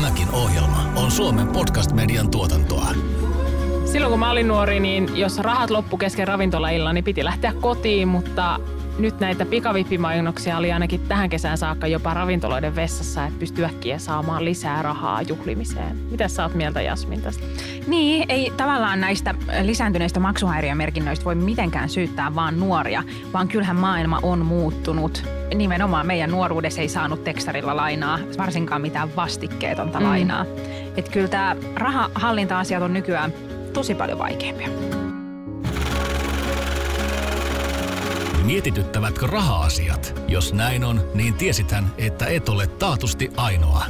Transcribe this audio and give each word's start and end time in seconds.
Tämäkin 0.00 0.30
ohjelma 0.30 0.92
on 0.96 1.10
Suomen 1.10 1.48
podcast-median 1.48 2.30
tuotantoa. 2.30 2.86
Silloin 3.84 4.10
kun 4.10 4.18
mä 4.18 4.30
olin 4.30 4.48
nuori, 4.48 4.80
niin 4.80 5.16
jos 5.16 5.38
rahat 5.38 5.70
loppu 5.70 5.96
kesken 5.96 6.28
ravintolailla, 6.28 6.92
niin 6.92 7.04
piti 7.04 7.24
lähteä 7.24 7.52
kotiin, 7.60 8.08
mutta 8.08 8.60
nyt 8.98 9.20
näitä 9.20 9.46
pikavippimainoksia 9.46 10.56
oli 10.56 10.72
ainakin 10.72 11.00
tähän 11.00 11.30
kesään 11.30 11.58
saakka 11.58 11.86
jopa 11.86 12.14
ravintoloiden 12.14 12.76
vessassa, 12.76 13.26
että 13.26 13.38
pystyy 13.38 13.64
äkkiä 13.64 13.98
saamaan 13.98 14.44
lisää 14.44 14.82
rahaa 14.82 15.22
juhlimiseen. 15.22 15.96
Mitä 16.10 16.28
sä 16.28 16.42
oot 16.42 16.54
mieltä 16.54 16.82
Jasmin 16.82 17.22
tästä? 17.22 17.44
Niin, 17.86 18.24
ei 18.28 18.52
tavallaan 18.56 19.00
näistä 19.00 19.34
lisääntyneistä 19.62 20.20
maksuhäiriömerkinnöistä 20.20 21.24
voi 21.24 21.34
mitenkään 21.34 21.88
syyttää 21.88 22.34
vaan 22.34 22.60
nuoria, 22.60 23.02
vaan 23.32 23.48
kyllähän 23.48 23.76
maailma 23.76 24.20
on 24.22 24.46
muuttunut. 24.46 25.39
Nimenomaan 25.54 26.06
meidän 26.06 26.30
nuoruudessa 26.30 26.80
ei 26.80 26.88
saanut 26.88 27.24
tekstarilla 27.24 27.76
lainaa, 27.76 28.18
varsinkaan 28.38 28.82
mitään 28.82 29.16
vastikkeetonta 29.16 30.00
mm. 30.00 30.06
lainaa. 30.06 30.46
Että 30.96 31.10
kyllä 31.10 31.28
tämä 31.28 31.56
rahahallinta-asiat 31.74 32.82
on 32.82 32.92
nykyään 32.92 33.32
tosi 33.72 33.94
paljon 33.94 34.18
vaikeampia. 34.18 34.68
Mietityttävätkö 38.44 39.26
raha-asiat? 39.26 40.22
Jos 40.28 40.52
näin 40.52 40.84
on, 40.84 41.00
niin 41.14 41.34
tiesithän, 41.34 41.94
että 41.98 42.26
et 42.26 42.48
ole 42.48 42.66
taatusti 42.66 43.30
ainoa. 43.36 43.84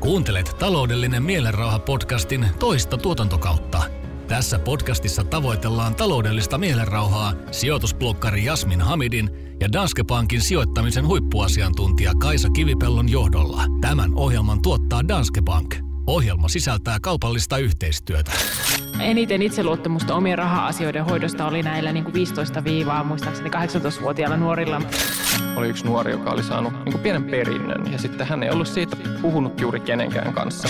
Kuuntelet 0.00 0.56
taloudellinen 0.58 1.22
mielenrauha-podcastin 1.22 2.46
toista 2.58 2.96
tuotantokautta. 2.96 3.82
Tässä 4.28 4.58
podcastissa 4.58 5.24
tavoitellaan 5.24 5.94
taloudellista 5.94 6.58
mielenrauhaa 6.58 7.32
sijoitusblokkari 7.50 8.44
Jasmin 8.44 8.80
Hamidin 8.80 9.30
ja 9.60 9.72
Danske 9.72 10.04
Bankin 10.04 10.40
sijoittamisen 10.40 11.06
huippuasiantuntija 11.06 12.12
Kaisa 12.20 12.50
Kivipellon 12.50 13.08
johdolla. 13.08 13.62
Tämän 13.80 14.14
ohjelman 14.14 14.62
tuottaa 14.62 15.08
Danske 15.08 15.42
Bank. 15.42 15.74
Ohjelma 16.06 16.48
sisältää 16.48 16.98
kaupallista 17.02 17.58
yhteistyötä. 17.58 18.32
Eniten 19.00 19.42
itseluottamusta 19.42 20.14
omien 20.14 20.38
raha-asioiden 20.38 21.04
hoidosta 21.04 21.46
oli 21.46 21.62
näillä 21.62 21.92
niin 21.92 22.04
kuin 22.04 22.14
15 22.14 22.64
viivaa, 22.64 23.04
muistaakseni 23.04 23.50
18-vuotiailla 23.50 24.36
nuorilla. 24.36 24.82
Oli 25.56 25.68
yksi 25.68 25.84
nuori, 25.84 26.12
joka 26.12 26.30
oli 26.30 26.42
saanut 26.42 26.72
niin 26.72 26.92
kuin 26.92 27.02
pienen 27.02 27.24
perinnön 27.24 27.92
ja 27.92 27.98
sitten 27.98 28.26
hän 28.26 28.42
ei 28.42 28.50
ollut 28.50 28.68
siitä 28.68 28.96
puhunut 29.22 29.60
juuri 29.60 29.80
kenenkään 29.80 30.34
kanssa. 30.34 30.68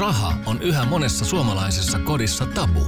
Raha 0.00 0.34
on 0.46 0.62
yhä 0.62 0.84
monessa 0.84 1.24
suomalaisessa 1.24 1.98
kodissa 1.98 2.46
tabu. 2.46 2.80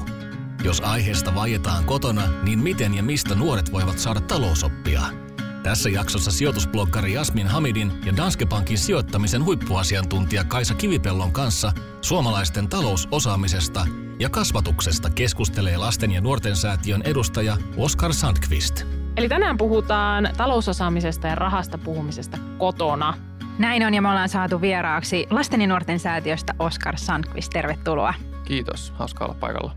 Jos 0.65 0.81
aiheesta 0.81 1.35
vaietaan 1.35 1.85
kotona, 1.85 2.23
niin 2.43 2.59
miten 2.59 2.95
ja 2.95 3.03
mistä 3.03 3.35
nuoret 3.35 3.73
voivat 3.73 3.99
saada 3.99 4.21
talousoppia– 4.21 5.03
tässä 5.63 5.89
jaksossa 5.89 6.31
sijoitusblokkari 6.31 7.13
Jasmin 7.13 7.47
Hamidin 7.47 7.93
ja 8.07 8.17
Danske 8.17 8.47
Bankin 8.47 8.79
sijoittamisen 8.79 9.45
huippuasiantuntija 9.45 10.45
Kaisa 10.45 10.75
Kivipellon 10.75 11.33
kanssa 11.33 11.73
suomalaisten 12.01 12.69
talousosaamisesta 12.69 13.87
ja 14.19 14.31
kasvatuksesta 14.31 15.11
keskustelee 15.11 15.77
lasten 15.77 16.13
ja 16.13 16.21
nuorten 16.21 16.57
säätiön 16.57 17.03
edustaja 17.03 17.57
Oskar 17.77 18.15
Sandqvist. 18.15 18.83
Eli 19.17 19.29
tänään 19.29 19.57
puhutaan 19.57 20.29
talousosaamisesta 20.37 21.29
ja 21.29 21.35
rahasta 21.35 21.79
puhumisesta 21.79 22.39
kotona. 22.59 23.15
Näin 23.58 23.86
on 23.86 23.95
ja 23.95 24.03
me 24.03 24.08
ollaan 24.08 24.28
saatu 24.28 24.61
vieraaksi 24.61 25.27
lasten 25.31 25.61
ja 25.61 25.67
nuorten 25.67 25.98
säätiöstä 25.98 26.55
Oskar 26.58 26.98
Sandqvist. 26.98 27.50
Tervetuloa. 27.50 28.14
Kiitos, 28.45 28.92
hauska 28.97 29.25
olla 29.25 29.34
paikalla. 29.41 29.75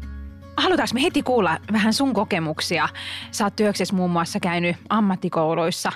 Halutaanko 0.58 0.94
me 0.94 1.02
heti 1.02 1.24
kuulla 1.24 1.58
vähän 1.72 1.94
sun 1.94 2.14
kokemuksia? 2.14 2.90
Sä 3.32 3.44
oot 3.44 3.56
työksessä 3.56 3.96
muun 3.96 4.12
muassa 4.12 4.40
käynyt 4.40 4.78
ammattikouluissa 4.90 5.92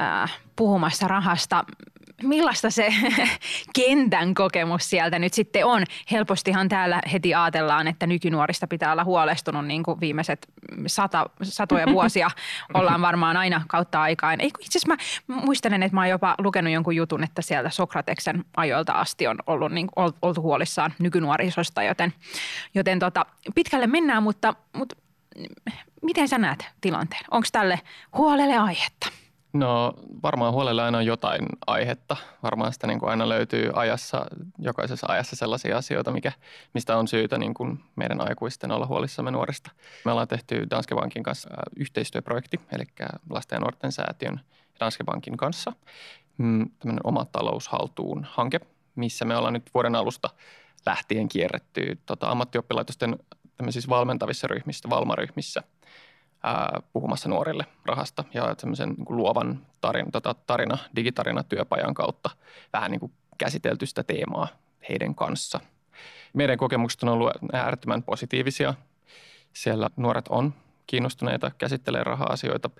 äh, 0.00 0.38
puhumassa 0.56 1.08
rahasta 1.08 1.64
millaista 2.22 2.70
se 2.70 2.88
kentän 3.80 4.34
kokemus 4.34 4.90
sieltä 4.90 5.18
nyt 5.18 5.34
sitten 5.34 5.66
on? 5.66 5.84
Helpostihan 6.10 6.68
täällä 6.68 7.00
heti 7.12 7.34
ajatellaan, 7.34 7.88
että 7.88 8.06
nykynuorista 8.06 8.66
pitää 8.66 8.92
olla 8.92 9.04
huolestunut 9.04 9.66
niin 9.66 9.82
kuin 9.82 10.00
viimeiset 10.00 10.48
sata, 10.86 11.30
satoja 11.42 11.86
vuosia 11.96 12.30
ollaan 12.74 13.00
varmaan 13.00 13.36
aina 13.36 13.62
kautta 13.68 14.02
aikaan. 14.02 14.40
Ei, 14.40 14.50
itse 14.60 14.78
asiassa 14.78 15.04
mä 15.26 15.36
muistelen, 15.36 15.82
että 15.82 15.94
mä 15.96 16.00
oon 16.00 16.08
jopa 16.08 16.34
lukenut 16.38 16.72
jonkun 16.72 16.96
jutun, 16.96 17.24
että 17.24 17.42
sieltä 17.42 17.70
Sokrateksen 17.70 18.44
ajoilta 18.56 18.92
asti 18.92 19.26
on 19.26 19.38
ollut 19.46 19.72
niin, 19.72 19.88
oltu 20.22 20.42
huolissaan 20.42 20.94
nykynuorisosta, 20.98 21.82
joten, 21.82 22.12
joten 22.74 22.98
tota, 22.98 23.26
pitkälle 23.54 23.86
mennään, 23.86 24.22
mutta, 24.22 24.54
mutta 24.72 24.96
miten 26.02 26.28
sä 26.28 26.38
näet 26.38 26.66
tilanteen? 26.80 27.24
Onko 27.30 27.48
tälle 27.52 27.80
huolelle 28.16 28.56
aihetta? 28.58 29.08
No 29.58 29.94
varmaan 30.22 30.52
huolella 30.52 30.84
aina 30.84 30.98
on 30.98 31.06
jotain 31.06 31.46
aihetta. 31.66 32.16
Varmaan 32.42 32.72
sitä 32.72 32.86
niin 32.86 33.00
kuin 33.00 33.10
aina 33.10 33.28
löytyy 33.28 33.70
ajassa, 33.74 34.26
jokaisessa 34.58 35.06
ajassa 35.10 35.36
sellaisia 35.36 35.76
asioita, 35.76 36.12
mikä, 36.12 36.32
mistä 36.74 36.96
on 36.96 37.08
syytä 37.08 37.38
niin 37.38 37.54
kuin 37.54 37.80
meidän 37.96 38.28
aikuisten 38.28 38.70
olla 38.72 38.86
huolissamme 38.86 39.30
nuorista. 39.30 39.70
Me 40.04 40.10
ollaan 40.10 40.28
tehty 40.28 40.66
Danske 40.70 40.94
Bankin 40.94 41.22
kanssa 41.22 41.50
yhteistyöprojekti, 41.76 42.60
eli 42.72 42.84
lasten 43.30 43.56
ja 43.56 43.60
nuorten 43.60 43.92
säätiön 43.92 44.40
Danske 44.80 45.04
Bankin 45.04 45.36
kanssa. 45.36 45.72
Mm, 46.38 46.70
tämmöinen 46.78 47.00
oma 47.04 47.24
taloushaltuun 47.24 48.26
hanke, 48.30 48.60
missä 48.94 49.24
me 49.24 49.36
ollaan 49.36 49.54
nyt 49.54 49.70
vuoden 49.74 49.94
alusta 49.94 50.30
lähtien 50.86 51.28
kierretty 51.28 51.98
tota, 52.06 52.28
ammattioppilaitosten 52.28 53.18
valmentavissa 53.88 54.46
ryhmissä, 54.46 54.90
valmaryhmissä– 54.90 55.62
ää, 56.42 56.80
puhumassa 56.92 57.28
nuorille 57.28 57.64
rahasta 57.86 58.24
ja 58.34 58.54
semmoisen 58.58 58.88
niin 58.88 59.06
luovan 59.08 59.66
tarina, 59.80 60.10
tota, 60.10 60.34
tarina, 60.34 60.78
digitarina-työpajan 60.96 61.94
kautta 61.94 62.30
vähän 62.72 62.90
niin 62.90 63.00
kuin 63.00 63.12
käsitelty 63.38 63.86
sitä 63.86 64.02
teemaa 64.02 64.48
heidän 64.88 65.14
kanssa. 65.14 65.60
Meidän 66.32 66.58
kokemukset 66.58 67.02
on 67.02 67.08
ollut 67.08 67.32
äärettömän 67.52 68.02
positiivisia. 68.02 68.74
Siellä 69.52 69.90
nuoret 69.96 70.28
on 70.28 70.54
kiinnostuneita, 70.86 71.50
käsittelee 71.58 72.04
raha-asioita. 72.04 72.70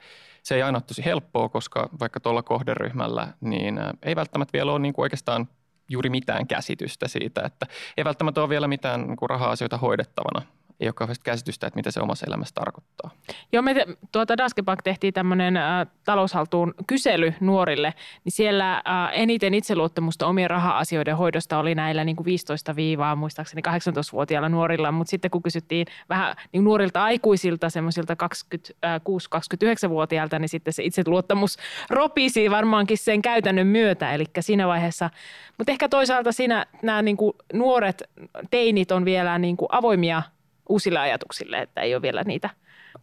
Se 0.42 0.54
ei 0.54 0.62
aina 0.62 0.76
ole 0.76 0.82
tosi 0.86 1.04
helppoa, 1.04 1.48
koska 1.48 1.88
vaikka 2.00 2.20
tuolla 2.20 2.42
kohderyhmällä, 2.42 3.28
niin 3.40 3.80
ei 4.02 4.16
välttämättä 4.16 4.52
vielä 4.52 4.72
ole 4.72 4.78
niin 4.78 4.94
kuin 4.94 5.02
oikeastaan 5.02 5.48
juuri 5.88 6.10
mitään 6.10 6.46
käsitystä 6.46 7.08
siitä, 7.08 7.42
että 7.44 7.66
ei 7.96 8.04
välttämättä 8.04 8.40
ole 8.40 8.48
vielä 8.48 8.69
mitään 8.69 9.06
niin 9.06 9.16
kuin 9.16 9.30
raha-asioita 9.30 9.78
hoidettavana 9.78 10.46
ei 10.81 10.89
ole 10.89 10.93
kauheasti 10.93 11.25
käsitystä, 11.25 11.66
että 11.66 11.78
mitä 11.78 11.91
se 11.91 12.00
omassa 12.00 12.27
elämässä 12.27 12.55
tarkoittaa. 12.55 13.11
Joo, 13.53 13.62
me 13.62 13.87
tuota 14.12 14.37
Danske 14.37 14.62
Bank 14.62 14.83
tehtiin 14.83 15.15
tämmöinen 15.15 15.56
äh, 15.56 15.87
taloushaltuun 16.05 16.75
kysely 16.87 17.34
nuorille, 17.41 17.94
niin 18.25 18.33
siellä 18.33 18.75
äh, 18.75 18.83
eniten 19.12 19.55
itseluottamusta 19.55 20.27
omien 20.27 20.50
raha-asioiden 20.50 21.17
hoidosta 21.17 21.59
oli 21.59 21.75
näillä 21.75 22.05
niin 22.05 22.17
kuin 22.17 22.25
15 22.25 22.77
viivaa, 22.77 23.17
muistaakseni 23.17 23.62
18-vuotiailla 23.69 24.49
nuorilla, 24.49 24.93
mutta 24.93 25.11
sitten 25.11 25.31
kun 25.31 25.43
kysyttiin 25.43 25.87
vähän 26.09 26.37
niin 26.53 26.65
nuorilta 26.65 27.05
aikuisilta, 27.05 27.71
semmoisilta 27.71 28.15
26-29-vuotiailta, 28.15 30.38
niin 30.38 30.49
sitten 30.49 30.72
se 30.72 30.84
itseluottamus 30.84 31.56
ropisi 31.91 32.50
varmaankin 32.50 32.99
sen 32.99 33.22
käytännön 33.22 33.67
myötä, 33.67 34.12
eli 34.12 34.25
siinä 34.41 34.69
vaiheessa, 34.69 35.11
mutta 35.59 35.72
ehkä 35.72 35.88
toisaalta 35.88 36.33
siinä 36.33 36.67
nämä 36.83 37.03
niin 37.03 37.17
kuin 37.17 37.33
nuoret 37.53 38.03
teinit 38.50 38.93
on 38.93 39.05
vielä 39.05 39.38
niin 39.38 39.56
kuin 39.56 39.69
avoimia– 39.72 40.22
uusille 40.69 40.99
ajatuksille, 40.99 41.59
että 41.59 41.81
ei 41.81 41.95
ole 41.95 42.03
vielä 42.03 42.25
niitä 42.25 42.51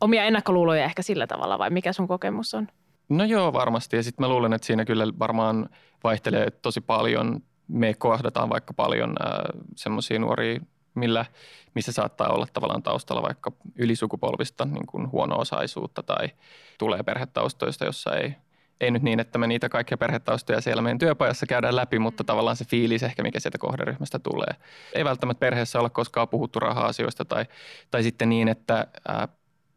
omia 0.01 0.23
ennakkoluuloja 0.23 0.85
ehkä 0.85 1.01
sillä 1.01 1.27
tavalla 1.27 1.59
vai 1.59 1.69
mikä 1.69 1.93
sun 1.93 2.07
kokemus 2.07 2.53
on? 2.53 2.67
No 3.09 3.23
joo, 3.23 3.53
varmasti. 3.53 3.95
Ja 3.95 4.03
sitten 4.03 4.25
mä 4.25 4.29
luulen, 4.29 4.53
että 4.53 4.67
siinä 4.67 4.85
kyllä 4.85 5.07
varmaan 5.19 5.69
vaihtelee 6.03 6.51
tosi 6.51 6.81
paljon. 6.81 7.41
Me 7.67 7.93
kohdataan 7.93 8.49
vaikka 8.49 8.73
paljon 8.73 9.09
äh, 9.09 9.61
semmoisia 9.75 10.19
nuoria, 10.19 10.59
millä, 10.95 11.25
missä 11.75 11.91
saattaa 11.91 12.29
olla 12.29 12.47
tavallaan 12.53 12.83
taustalla 12.83 13.21
vaikka 13.21 13.51
ylisukupolvista 13.75 14.65
niin 14.65 14.85
kuin 14.85 15.11
huono-osaisuutta 15.11 16.03
tai 16.03 16.29
tulee 16.77 17.03
perhetaustoista, 17.03 17.85
jossa 17.85 18.15
ei 18.15 18.35
ei 18.81 18.91
nyt 18.91 19.03
niin, 19.03 19.19
että 19.19 19.37
me 19.37 19.47
niitä 19.47 19.69
kaikkia 19.69 19.97
perhetaustoja 19.97 20.61
siellä 20.61 20.81
meidän 20.81 20.97
työpajassa 20.97 21.45
käydään 21.45 21.75
läpi, 21.75 21.99
mutta 21.99 22.23
mm. 22.23 22.25
tavallaan 22.25 22.55
se 22.55 22.65
fiilis 22.65 23.03
ehkä, 23.03 23.23
mikä 23.23 23.39
sieltä 23.39 23.57
kohderyhmästä 23.57 24.19
tulee. 24.19 24.55
Ei 24.93 25.05
välttämättä 25.05 25.39
perheessä 25.39 25.79
olla 25.79 25.89
koskaan 25.89 26.29
puhuttu 26.29 26.59
raha-asioista 26.59 27.25
tai, 27.25 27.45
tai 27.91 28.03
sitten 28.03 28.29
niin, 28.29 28.47
että 28.47 28.87
ää, 29.07 29.27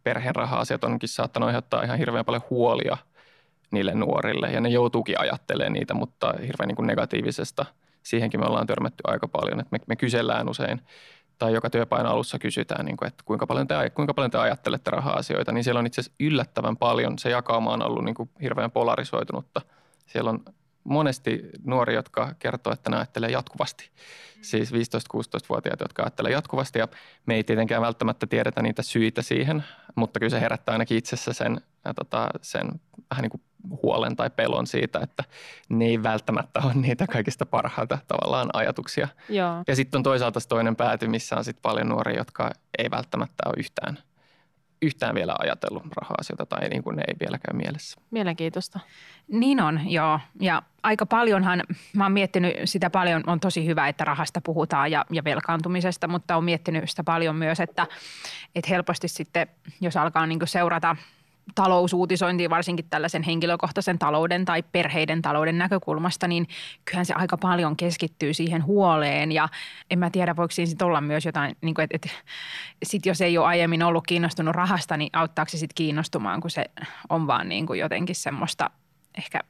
perheen 0.04 0.36
raha-asiat 0.36 0.84
onkin 0.84 1.08
saattanut 1.08 1.46
aiheuttaa 1.46 1.82
ihan 1.82 1.98
hirveän 1.98 2.24
paljon 2.24 2.42
huolia 2.50 2.96
niille 3.70 3.94
nuorille 3.94 4.46
ja 4.52 4.60
ne 4.60 4.68
joutuukin 4.68 5.20
ajattelemaan 5.20 5.72
niitä, 5.72 5.94
mutta 5.94 6.34
hirveän 6.46 6.68
niin 6.68 6.76
kuin 6.76 6.86
negatiivisesta. 6.86 7.64
Siihenkin 8.02 8.40
me 8.40 8.46
ollaan 8.46 8.66
törmätty 8.66 9.02
aika 9.06 9.28
paljon, 9.28 9.60
että 9.60 9.68
me, 9.72 9.78
me 9.86 9.96
kysellään 9.96 10.48
usein 10.48 10.80
tai 11.38 11.52
joka 11.52 11.70
työpajan 11.70 12.06
alussa 12.06 12.38
kysytään, 12.38 12.84
niin 12.84 12.96
kuin, 12.96 13.06
että 13.06 13.22
kuinka 13.26 13.46
paljon, 13.46 13.68
te, 13.68 13.90
kuinka 13.90 14.14
paljon 14.14 14.30
te 14.30 14.38
ajattelette 14.38 14.90
raha-asioita, 14.90 15.52
niin 15.52 15.64
siellä 15.64 15.78
on 15.78 15.86
itse 15.86 16.00
asiassa 16.00 16.16
yllättävän 16.20 16.76
paljon. 16.76 17.18
Se 17.18 17.30
jakauma 17.30 17.72
on 17.72 17.82
ollut 17.82 18.04
niin 18.04 18.14
kuin 18.14 18.30
hirveän 18.42 18.70
polarisoitunutta. 18.70 19.60
Siellä 20.06 20.30
on 20.30 20.44
monesti 20.84 21.42
nuori, 21.64 21.94
jotka 21.94 22.34
kertoo, 22.38 22.72
että 22.72 22.90
ne 22.90 22.96
ajattelee 22.96 23.30
jatkuvasti. 23.30 23.90
Siis 24.42 24.72
15-16-vuotiaat, 24.72 25.80
jotka 25.80 26.02
ajattelee 26.02 26.32
jatkuvasti 26.32 26.78
ja 26.78 26.88
me 27.26 27.34
ei 27.34 27.44
tietenkään 27.44 27.82
välttämättä 27.82 28.26
tiedetä 28.26 28.62
niitä 28.62 28.82
syitä 28.82 29.22
siihen, 29.22 29.64
mutta 29.94 30.20
kyllä 30.20 30.30
se 30.30 30.40
herättää 30.40 30.72
ainakin 30.72 30.98
itsessä 30.98 31.32
sen, 31.32 31.60
ja 31.84 31.94
tota, 31.94 32.28
sen 32.42 32.68
vähän 33.10 33.22
niin 33.22 33.30
kuin 33.30 33.42
huolen 33.82 34.16
tai 34.16 34.30
pelon 34.30 34.66
siitä, 34.66 35.00
että 35.02 35.24
ne 35.68 35.84
ei 35.84 36.02
välttämättä 36.02 36.60
ole 36.64 36.74
niitä 36.74 37.06
kaikista 37.06 37.46
parhaita 37.46 37.98
tavallaan 38.08 38.50
ajatuksia. 38.52 39.08
Joo. 39.28 39.64
Ja 39.66 39.76
sitten 39.76 39.98
on 39.98 40.02
toisaalta 40.02 40.40
se 40.40 40.48
toinen 40.48 40.76
pääty, 40.76 41.08
missä 41.08 41.36
on 41.36 41.44
sitten 41.44 41.62
paljon 41.62 41.88
nuoria, 41.88 42.18
jotka 42.18 42.50
ei 42.78 42.90
välttämättä 42.90 43.42
ole 43.46 43.54
yhtään, 43.58 43.98
yhtään 44.82 45.14
vielä 45.14 45.34
ajatellut 45.38 45.82
raha-asioita 45.96 46.46
tai 46.46 46.68
niin 46.68 46.82
kuin 46.82 46.96
ne 46.96 47.02
ei 47.08 47.14
vielä 47.20 47.38
käy 47.38 47.56
mielessä. 47.56 48.00
Mielenkiintoista. 48.10 48.80
Niin 49.28 49.60
on, 49.60 49.80
joo. 49.84 50.20
Ja 50.40 50.62
aika 50.82 51.06
paljonhan, 51.06 51.62
mä 51.92 52.04
oon 52.04 52.12
miettinyt 52.12 52.52
sitä 52.64 52.90
paljon, 52.90 53.24
on 53.26 53.40
tosi 53.40 53.66
hyvä, 53.66 53.88
että 53.88 54.04
rahasta 54.04 54.40
puhutaan 54.40 54.90
ja, 54.90 55.04
ja 55.10 55.24
velkaantumisesta, 55.24 56.08
mutta 56.08 56.36
on 56.36 56.44
miettinyt 56.44 56.90
sitä 56.90 57.04
paljon 57.04 57.36
myös, 57.36 57.60
että, 57.60 57.86
että 58.54 58.70
helposti 58.70 59.08
sitten, 59.08 59.48
jos 59.80 59.96
alkaa 59.96 60.26
niin 60.26 60.40
seurata– 60.44 60.96
talousuutisointia, 61.54 62.50
varsinkin 62.50 62.86
tällaisen 62.90 63.22
henkilökohtaisen 63.22 63.98
talouden 63.98 64.44
tai 64.44 64.62
perheiden 64.62 65.22
talouden 65.22 65.58
näkökulmasta, 65.58 66.28
niin 66.28 66.48
kyllähän 66.84 67.06
se 67.06 67.14
aika 67.14 67.36
paljon 67.36 67.76
keskittyy 67.76 68.34
siihen 68.34 68.64
huoleen. 68.64 69.32
Ja 69.32 69.48
en 69.90 69.98
mä 69.98 70.10
tiedä, 70.10 70.36
voiko 70.36 70.50
siinä 70.50 70.68
sitten 70.68 70.86
olla 70.86 71.00
myös 71.00 71.24
jotain, 71.24 71.56
niin 71.60 71.74
kuin, 71.74 71.82
että, 71.90 71.96
että 71.96 72.18
sit 72.82 73.06
jos 73.06 73.20
ei 73.20 73.38
ole 73.38 73.46
aiemmin 73.46 73.82
ollut 73.82 74.06
kiinnostunut 74.06 74.54
rahasta, 74.54 74.96
niin 74.96 75.10
auttaako 75.12 75.48
se 75.48 75.58
sitten 75.58 75.74
kiinnostumaan, 75.74 76.40
kun 76.40 76.50
se 76.50 76.64
on 77.08 77.26
vaan 77.26 77.48
niin 77.48 77.66
kuin 77.66 77.80
jotenkin 77.80 78.16
semmoista 78.16 78.70
ehkä 79.18 79.40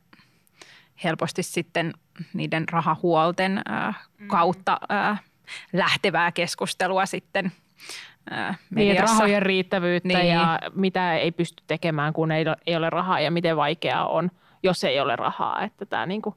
helposti 1.05 1.43
sitten 1.43 1.93
niiden 2.33 2.69
rahahuolten 2.69 3.63
äh, 3.71 4.09
kautta 4.27 4.81
äh, 4.93 5.23
lähtevää 5.73 6.33
keskustelua 6.33 7.07
sitten– 7.07 7.53
niin, 8.71 9.01
rahojen 9.01 9.43
riittävyyttä 9.43 10.19
niin. 10.19 10.29
ja 10.29 10.59
mitä 10.75 11.15
ei 11.15 11.33
pysty 11.33 11.63
tekemään, 11.67 12.13
kun 12.13 12.33
ei, 12.33 12.45
ei 12.67 12.77
ole 12.77 12.91
rahaa 12.91 13.21
ja 13.21 13.31
miten 13.31 13.57
vaikeaa 13.57 14.09
on, 14.09 14.31
jos 14.63 14.85
ei 14.85 15.01
ole 15.01 15.17
rahaa. 15.17 15.63
Että 15.63 15.87
tämä, 15.87 16.07
niin 16.07 16.23
kuin, 16.23 16.35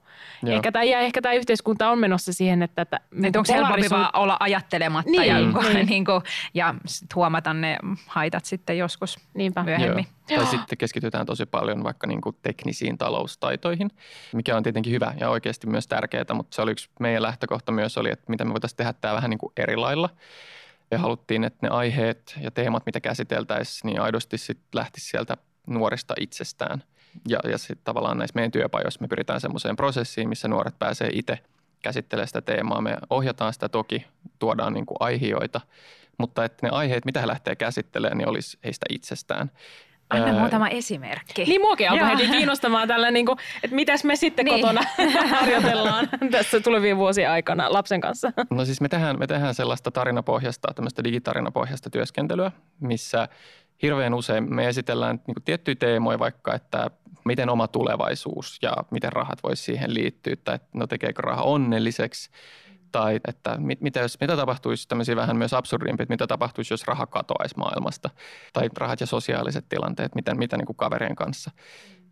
ehkä, 0.48 0.72
tämä, 0.72 0.84
ja 0.84 1.00
ehkä 1.00 1.22
tämä 1.22 1.34
yhteiskunta 1.34 1.90
on 1.90 2.00
menossa 2.00 2.34
siihen, 2.34 2.64
että... 2.64 2.82
että 2.82 3.00
niin 3.12 3.38
onko 3.38 3.54
helpompi 3.54 3.90
vaan 3.90 4.10
olla 4.14 4.38
ajattelematta 4.40 5.12
niin, 5.12 5.28
ja, 5.28 5.40
niin. 5.40 5.88
Niin 5.90 6.06
kuin, 6.06 6.22
ja 6.54 6.76
huomata 7.16 7.54
ne 7.54 7.78
haitat 8.08 8.46
sitten 8.46 8.78
joskus 8.78 9.20
Niinpä. 9.34 9.64
myöhemmin. 9.64 10.08
Joo. 10.30 10.42
Tai 10.42 10.52
sitten 10.52 10.78
keskitytään 10.78 11.26
tosi 11.26 11.46
paljon 11.46 11.84
vaikka 11.84 12.08
niin 12.08 12.22
kuin 12.22 12.36
teknisiin 12.42 12.98
taloustaitoihin, 12.98 13.92
mikä 14.34 14.58
on 14.58 14.64
tietenkin 14.64 14.94
hyvä 14.94 15.14
ja 15.20 15.30
oikeasti 15.30 15.68
myös 15.68 15.88
tärkeää, 15.88 16.26
mutta 16.34 16.56
se 16.56 16.62
oli 16.62 16.72
yksi 16.72 16.90
meidän 17.00 17.22
lähtökohta 17.22 17.72
myös 17.72 17.98
oli, 17.98 18.12
että 18.12 18.26
mitä 18.28 18.46
me 18.46 18.54
voitaisiin 18.54 18.78
tehdä 18.78 18.94
tämä 18.94 19.14
vähän 19.16 19.30
niin 19.30 19.38
kuin 19.38 19.54
eri 19.58 19.76
lailla. 19.76 20.10
Ja 20.92 21.00
haluttiin, 21.00 21.44
että 21.44 21.68
ne 21.68 21.70
aiheet 21.70 22.36
ja 22.42 22.52
teemat, 22.52 22.86
mitä 22.86 23.00
käsiteltäisiin, 23.00 23.90
niin 23.90 24.02
aidosti 24.02 24.38
sitten 24.38 24.70
lähtisi 24.74 25.10
sieltä 25.10 25.38
nuorista 25.68 26.14
itsestään. 26.20 26.84
Ja, 27.28 27.40
ja 27.44 27.58
sitten 27.58 27.84
tavallaan 27.84 28.18
näissä 28.18 28.36
meidän 28.36 28.52
työpajoissa 28.52 29.02
me 29.02 29.08
pyritään 29.08 29.42
semmoiseen 29.42 29.76
prosessiin, 29.76 30.30
missä 30.30 30.48
nuoret 30.48 30.80
pääsee 30.80 31.10
itse 31.14 31.40
käsittelemään 31.82 32.28
sitä 32.28 32.42
teemaa. 32.42 32.82
Me 32.82 32.98
ohjataan 33.10 33.54
sitä 33.54 33.70
toki, 33.70 34.06
tuodaan 34.40 34.74
niin 34.74 34.86
aiheita, 35.00 35.62
mutta 36.18 36.46
että 36.46 36.68
ne 36.68 36.70
aiheet, 36.70 37.06
mitä 37.06 37.22
he 37.22 37.28
lähtee 37.28 37.56
käsittelemään, 37.56 38.18
niin 38.18 38.30
olisi 38.30 38.60
heistä 38.64 38.86
itsestään. 38.90 39.52
Anna 40.12 40.40
muutama 40.40 40.68
esimerkki. 40.68 41.46
Niin 41.46 41.62
muakin 41.62 41.90
alkoi 41.90 42.10
heti 42.10 42.28
kiinnostamaan 42.28 42.88
tällä, 42.88 43.12
niin 43.12 43.26
kuin, 43.26 43.38
että 43.64 43.76
mitäs 43.76 44.04
me 44.04 44.16
sitten 44.16 44.46
niin. 44.46 44.62
kotona 44.62 44.82
harjoitellaan 45.40 46.10
tässä 46.32 46.60
tulevien 46.60 46.98
vuosien 46.98 47.30
aikana 47.30 47.74
lapsen 47.74 48.02
kanssa. 48.02 48.32
No 48.50 48.66
siis 48.66 48.82
me 48.82 48.90
tehdään, 48.90 49.20
me 49.20 49.28
tehdään 49.28 49.56
sellaista 49.56 49.92
tarinapohjasta, 49.92 50.74
tämmöistä 50.76 51.04
digitarinapohjasta 51.04 51.90
työskentelyä, 51.90 52.52
missä 52.80 53.28
hirveän 53.82 54.14
usein 54.14 54.56
me 54.56 54.68
esitellään 54.68 55.16
niin 55.28 55.36
kuin 55.36 55.44
tiettyjä 55.44 55.76
teemoja 55.76 56.20
vaikka, 56.20 56.56
että 56.56 56.90
miten 57.26 57.50
oma 57.50 57.68
tulevaisuus 57.68 58.60
ja 58.62 58.74
miten 58.92 59.14
rahat 59.14 59.44
voisi 59.44 59.64
siihen 59.64 59.94
liittyä 59.94 60.36
tai 60.44 60.60
no 60.74 60.88
tekeekö 60.88 61.22
raha 61.22 61.42
onnelliseksi– 61.42 62.30
tai 62.92 63.20
että 63.28 63.58
mit, 63.58 63.82
mitä, 63.82 64.00
jos, 64.00 64.18
mitä 64.22 64.36
tapahtuisi 64.36 64.88
tämmöisiä 64.88 65.16
vähän 65.16 65.38
myös 65.38 65.54
absurdimpia, 65.54 66.04
että 66.04 66.14
mitä 66.14 66.28
tapahtuisi, 66.28 66.74
jos 66.74 66.88
raha 66.88 67.06
katoaisi 67.06 67.58
maailmasta 67.58 68.10
tai 68.54 68.70
rahat 68.78 69.00
ja 69.02 69.08
sosiaaliset 69.08 69.66
tilanteet, 69.70 70.16
miten, 70.16 70.38
mitä 70.38 70.58
niin 70.58 70.66
kuin 70.66 70.78
kaverien 70.78 71.16
kanssa. 71.16 71.52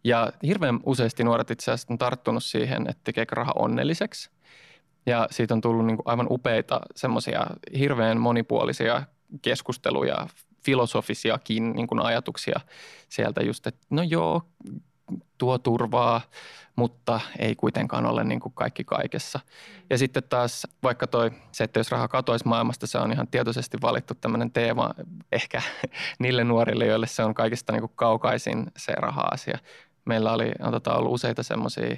Ja 0.03 0.31
hirveän 0.43 0.79
useasti 0.83 1.23
nuoret 1.23 1.51
itse 1.51 1.71
asiassa 1.71 1.93
on 1.93 1.97
tarttunut 1.97 2.43
siihen, 2.43 2.89
että 2.89 3.01
tekeekö 3.03 3.35
raha 3.35 3.53
onnelliseksi. 3.55 4.29
Ja 5.05 5.27
siitä 5.31 5.53
on 5.53 5.61
tullut 5.61 5.85
niin 5.85 5.97
kuin 5.97 6.07
aivan 6.07 6.27
upeita 6.29 6.81
semmoisia 6.95 7.47
hirveän 7.77 8.19
monipuolisia 8.19 9.03
keskusteluja, 9.41 10.27
filosofisiakin 10.65 11.73
niin 11.73 11.87
kuin 11.87 12.01
ajatuksia 12.01 12.59
sieltä 13.09 13.43
just, 13.43 13.67
että 13.67 13.87
no 13.89 14.03
joo, 14.03 14.41
tuo 15.38 15.57
turvaa, 15.57 16.21
mutta 16.75 17.19
ei 17.39 17.56
kuitenkaan 17.56 18.06
ole 18.06 18.23
niin 18.23 18.39
kuin 18.39 18.53
kaikki 18.53 18.83
kaikessa. 18.83 19.39
Ja 19.89 19.97
sitten 19.97 20.23
taas 20.23 20.67
vaikka 20.83 21.07
toi, 21.07 21.31
se, 21.51 21.63
että 21.63 21.79
jos 21.79 21.91
raha 21.91 22.07
katoisi 22.07 22.47
maailmasta, 22.47 22.88
se 22.88 22.97
on 22.97 23.11
ihan 23.11 23.27
tietoisesti 23.27 23.77
valittu 23.81 24.13
tämmöinen 24.21 24.51
teema 24.51 24.89
ehkä 25.31 25.61
niille 26.19 26.44
nuorille, 26.44 26.85
joille 26.85 27.07
se 27.07 27.23
on 27.23 27.33
kaikista 27.33 27.73
niin 27.73 27.81
kuin 27.81 27.91
kaukaisin 27.95 28.71
se 28.77 28.94
raha-asia. 28.95 29.57
Meillä 30.06 30.33
oli, 30.33 30.51
on 30.59 30.71
tota, 30.71 30.94
ollut 30.94 31.13
useita 31.13 31.44
semmoisia 31.44 31.97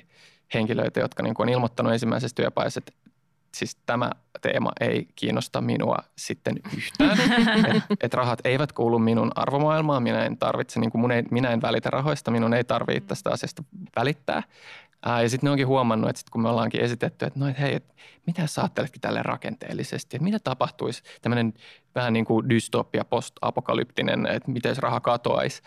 henkilöitä, 0.53 0.99
jotka 0.99 1.23
niin 1.23 1.33
kuin 1.33 1.49
on 1.49 1.53
ilmoittanut 1.53 1.93
ensimmäisessä 1.93 2.35
työpajassa, 2.35 2.79
että 2.79 3.10
siis 3.55 3.77
tämä 3.85 4.11
teema 4.41 4.71
ei 4.79 5.07
kiinnosta 5.15 5.61
minua 5.61 5.97
sitten 6.17 6.55
yhtään. 6.77 7.17
Että 7.75 7.95
et 8.01 8.13
rahat 8.13 8.39
eivät 8.43 8.71
kuulu 8.71 8.99
minun 8.99 9.31
arvomaailmaan, 9.35 10.03
minä 10.03 10.25
en 10.25 10.37
tarvitse, 10.37 10.79
niin 10.79 10.91
kuin 10.91 11.11
ei, 11.11 11.23
minä 11.31 11.49
en 11.49 11.61
välitä 11.61 11.89
rahoista, 11.89 12.31
minun 12.31 12.53
ei 12.53 12.63
tarvitse 12.63 13.07
tästä 13.07 13.29
asiasta 13.29 13.63
välittää. 13.95 14.43
Ää, 15.05 15.21
ja 15.21 15.29
sitten 15.29 15.47
ne 15.47 15.51
onkin 15.51 15.67
huomannut, 15.67 16.09
että 16.09 16.19
sit 16.19 16.29
kun 16.29 16.41
me 16.41 16.49
ollaankin 16.49 16.81
esitetty, 16.81 17.25
että 17.25 17.39
no 17.39 17.47
et 17.47 17.59
hei, 17.59 17.75
et 17.75 17.95
mitä 18.27 18.47
sä 18.47 18.61
ajatteletkin 18.61 19.01
tälle 19.01 19.23
rakenteellisesti, 19.23 20.17
että 20.17 20.23
mitä 20.23 20.39
tapahtuisi? 20.39 21.03
Tämmöinen 21.21 21.53
vähän 21.95 22.13
niin 22.13 22.25
kuin 22.25 22.49
dystopia, 22.49 23.05
post-apokalyptinen, 23.05 24.27
että 24.27 24.51
miten 24.51 24.75
raha 24.77 24.99
katoaisi, 24.99 25.61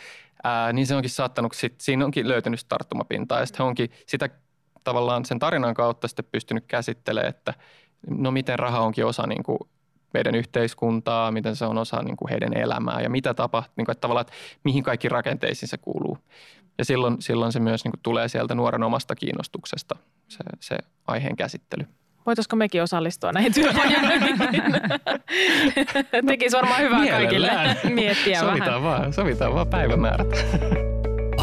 ää, 0.44 0.72
niin 0.72 0.86
se 0.86 0.94
onkin 0.94 1.10
saattanut, 1.10 1.52
sit, 1.54 1.80
siinä 1.80 2.04
onkin 2.04 2.28
löytynyt 2.28 2.66
tarttumapintaa 2.68 3.40
ja 3.40 3.46
sitten 3.46 3.66
onkin 3.66 3.90
sitä 4.06 4.28
tavallaan 4.84 5.24
sen 5.24 5.38
tarinan 5.38 5.74
kautta 5.74 6.08
sitten 6.08 6.24
pystynyt 6.32 6.64
käsittelemään, 6.66 7.30
että 7.30 7.54
no 8.10 8.30
miten 8.30 8.58
raha 8.58 8.80
onkin 8.80 9.06
osa 9.06 9.26
niin 9.26 9.42
kuin 9.42 9.58
meidän 10.14 10.34
yhteiskuntaa, 10.34 11.30
miten 11.30 11.56
se 11.56 11.64
on 11.64 11.78
osa 11.78 12.02
niin 12.02 12.16
kuin 12.16 12.30
heidän 12.30 12.56
elämää 12.56 13.00
ja 13.00 13.10
mitä 13.10 13.34
tapahtuu, 13.34 13.72
niin 13.76 13.84
kuin, 13.84 13.92
että 13.92 14.00
tavallaan, 14.00 14.26
että 14.26 14.32
mihin 14.64 14.82
kaikki 14.82 15.08
rakenteisiin 15.08 15.68
se 15.68 15.78
kuuluu. 15.78 16.18
Ja 16.78 16.84
silloin, 16.84 17.16
silloin 17.22 17.52
se 17.52 17.60
myös 17.60 17.84
niin 17.84 17.92
kuin 17.92 18.00
tulee 18.02 18.28
sieltä 18.28 18.54
nuoren 18.54 18.82
omasta 18.82 19.14
kiinnostuksesta, 19.14 19.96
se, 20.28 20.44
se 20.60 20.76
aiheen 21.06 21.36
käsittely. 21.36 21.86
Voitaisiko 22.26 22.56
mekin 22.56 22.82
osallistua 22.82 23.32
näihin 23.32 23.54
työpajoihin? 23.54 24.38
Tekisi 26.26 26.56
varmaan 26.56 26.80
hyvää 26.80 27.00
Mielellään. 27.00 27.66
kaikille 27.66 27.94
miettiä 27.94 28.40
sovitaan 28.40 28.82
vähän. 28.82 29.00
Vaan, 29.00 29.12
sovitaan 29.12 29.54
vaan 29.54 29.68
päivämäärät. 29.68 30.93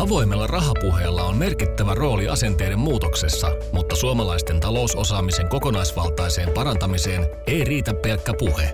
Avoimella 0.01 0.47
rahapuheella 0.47 1.23
on 1.23 1.37
merkittävä 1.37 1.95
rooli 1.95 2.27
asenteiden 2.27 2.79
muutoksessa, 2.79 3.51
mutta 3.71 3.95
suomalaisten 3.95 4.59
talousosaamisen 4.59 5.49
kokonaisvaltaiseen 5.49 6.49
parantamiseen 6.49 7.27
ei 7.47 7.63
riitä 7.63 7.93
pelkkä 7.93 8.33
puhe. 8.39 8.73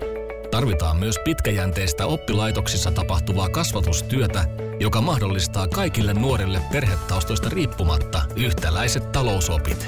Tarvitaan 0.51 0.97
myös 0.97 1.15
pitkäjänteistä 1.23 2.05
oppilaitoksissa 2.05 2.91
tapahtuvaa 2.91 3.49
kasvatustyötä, 3.49 4.45
joka 4.79 5.01
mahdollistaa 5.01 5.67
kaikille 5.67 6.13
nuorille 6.13 6.61
perhetaustoista 6.71 7.49
riippumatta 7.49 8.21
yhtäläiset 8.35 9.11
talousopit. 9.11 9.87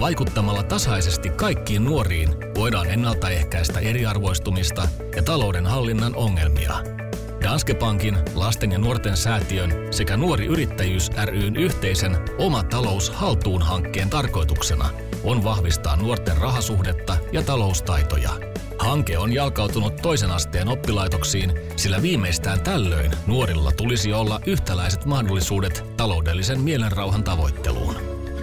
Vaikuttamalla 0.00 0.62
tasaisesti 0.62 1.30
kaikkiin 1.30 1.84
nuoriin 1.84 2.28
voidaan 2.54 2.90
ennaltaehkäistä 2.90 3.80
eriarvoistumista 3.80 4.88
ja 5.16 5.22
talouden 5.22 5.66
hallinnan 5.66 6.16
ongelmia– 6.16 6.72
Danske 7.42 7.74
Bankin, 7.74 8.18
lasten 8.34 8.72
ja 8.72 8.78
nuorten 8.78 9.16
säätiön 9.16 9.70
sekä 9.90 10.16
Nuori 10.16 10.46
Yrittäjyys 10.46 11.10
ryn 11.24 11.56
yhteisen 11.56 12.16
Oma 12.38 12.62
talous 12.62 13.10
haltuun 13.10 13.62
hankkeen 13.62 14.10
tarkoituksena 14.10 14.88
on 15.24 15.44
vahvistaa 15.44 15.96
nuorten 15.96 16.36
rahasuhdetta 16.36 17.16
ja 17.32 17.42
taloustaitoja. 17.42 18.30
Hanke 18.78 19.18
on 19.18 19.32
jalkautunut 19.32 19.96
toisen 19.96 20.30
asteen 20.30 20.68
oppilaitoksiin, 20.68 21.52
sillä 21.76 22.02
viimeistään 22.02 22.60
tällöin 22.60 23.12
nuorilla 23.26 23.72
tulisi 23.72 24.12
olla 24.12 24.40
yhtäläiset 24.46 25.04
mahdollisuudet 25.04 25.84
taloudellisen 25.96 26.60
mielenrauhan 26.60 27.24
tavoitteluun. 27.24 27.96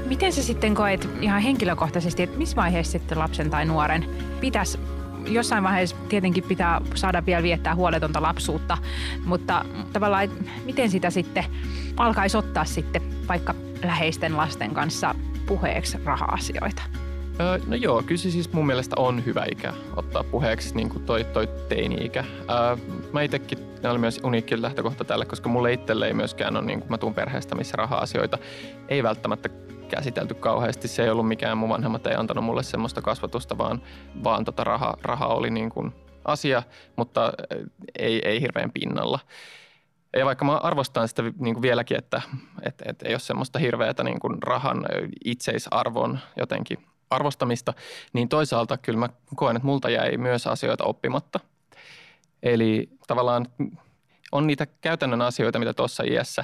Miten 0.06 0.34
sä 0.34 0.44
sitten 0.44 0.76
koet 0.76 1.10
ihan 1.22 1.42
henkilökohtaisesti, 1.42 2.24
että 2.24 2.38
missä 2.38 2.56
vaiheessa 2.56 2.92
sitten 2.92 3.20
lapsen 3.20 3.50
tai 3.50 3.66
nuoren 3.66 4.10
pitäisi 4.42 4.80
jossain 5.28 5.64
vaiheessa 5.64 5.96
tietenkin 6.10 6.44
pitää 6.44 6.82
saada 6.96 7.26
vielä 7.26 7.44
viettää 7.44 7.76
huoletonta 7.76 8.22
lapsuutta, 8.22 8.78
mutta 9.26 9.66
tavallaan 9.94 10.30
miten 10.66 10.92
sitä 10.92 11.10
sitten 11.10 11.44
alkaisi 11.98 12.38
ottaa 12.38 12.66
sitten 12.66 13.02
vaikka 13.28 13.56
läheisten 13.84 14.38
lasten 14.38 14.74
kanssa 14.74 15.16
puheeksi 15.46 15.98
raha-asioita? 16.06 16.82
Öö, 17.40 17.60
no 17.68 17.76
joo, 17.76 18.04
kyllä 18.04 18.22
siis 18.22 18.54
mun 18.54 18.66
mielestä 18.66 18.96
on 19.00 19.26
hyvä 19.26 19.46
ikä 19.52 19.74
ottaa 19.96 20.24
puheeksi 20.24 20.76
niin 20.76 20.90
kuin 20.90 21.04
toi, 21.04 21.24
toi 21.24 21.48
teini-ikä. 21.70 22.24
Öö, 22.50 22.78
mä 23.14 23.22
itsekin, 23.22 23.58
ne 23.84 23.90
oli 23.90 24.00
myös 24.00 24.20
uniikki 24.24 24.62
lähtökohta 24.62 25.04
tälle, 25.04 25.26
koska 25.26 25.50
mulle 25.50 25.74
itselle 25.74 26.08
ei 26.08 26.14
myöskään 26.14 26.58
ole, 26.58 26.66
niin 26.66 26.80
kuin 26.80 26.92
mä 26.92 26.98
tuun 26.98 27.14
perheestä, 27.14 27.56
missä 27.56 27.76
raha-asioita 27.78 28.38
ei 28.90 29.04
välttämättä 29.04 29.50
käsitelty 29.86 30.34
kauheasti. 30.34 30.88
Se 30.88 31.04
ei 31.04 31.10
ollut 31.10 31.28
mikään, 31.28 31.58
mun 31.58 31.70
vanhemmat 31.70 32.08
ei 32.08 32.16
antanut 32.16 32.44
mulle 32.44 32.64
semmoista 32.64 33.02
kasvatusta, 33.02 33.58
vaan, 33.58 33.82
vaan 34.24 34.46
tota 34.46 34.64
raha, 34.64 34.98
raha 35.02 35.28
oli 35.28 35.50
niin 35.50 35.70
kuin 35.70 35.94
asia, 36.26 36.64
mutta 36.96 37.34
ei, 38.00 38.22
ei 38.26 38.42
hirveän 38.42 38.72
pinnalla. 38.72 39.20
Ja 40.16 40.26
vaikka 40.26 40.46
mä 40.46 40.58
arvostan 40.58 41.08
sitä 41.08 41.24
niin 41.24 41.56
kuin 41.56 41.62
vieläkin, 41.62 41.98
että, 41.98 42.22
että, 42.62 42.86
että 42.88 43.08
ei 43.08 43.14
ole 43.14 43.20
semmoista 43.20 43.60
hirveätä 43.60 44.04
niin 44.04 44.20
kuin 44.20 44.44
rahan 44.44 44.86
itseisarvon 45.26 46.20
jotenkin 46.38 46.78
arvostamista, 47.10 47.74
niin 48.14 48.30
toisaalta 48.30 48.78
kyllä 48.78 49.00
mä 49.00 49.10
koen, 49.36 49.56
että 49.56 49.66
multa 49.66 49.90
jäi 49.90 50.18
myös 50.18 50.48
asioita 50.48 50.84
oppimatta. 50.84 51.40
Eli 52.44 52.90
tavallaan 53.08 53.48
on 54.32 54.48
niitä 54.48 54.68
käytännön 54.82 55.22
asioita, 55.22 55.60
mitä 55.60 55.74
tuossa 55.74 56.04
iässä, 56.04 56.44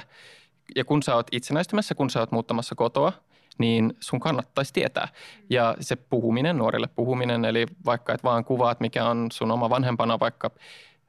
ja 0.76 0.84
kun 0.84 1.02
sä 1.02 1.14
oot 1.14 1.26
itsenäistymässä, 1.32 1.94
kun 1.94 2.10
sä 2.10 2.20
oot 2.20 2.32
muuttamassa 2.32 2.74
kotoa, 2.74 3.12
niin 3.58 3.96
sun 4.00 4.20
kannattaisi 4.20 4.72
tietää. 4.72 5.08
Ja 5.50 5.76
se 5.80 5.96
puhuminen, 5.96 6.58
nuorille 6.58 6.86
puhuminen, 6.86 7.44
eli 7.44 7.66
vaikka 7.84 8.12
et 8.12 8.24
vaan 8.24 8.44
kuvaat, 8.44 8.80
mikä 8.80 9.06
on 9.06 9.26
sun 9.32 9.50
oma 9.50 9.70
vanhempana, 9.70 10.20
vaikka 10.20 10.50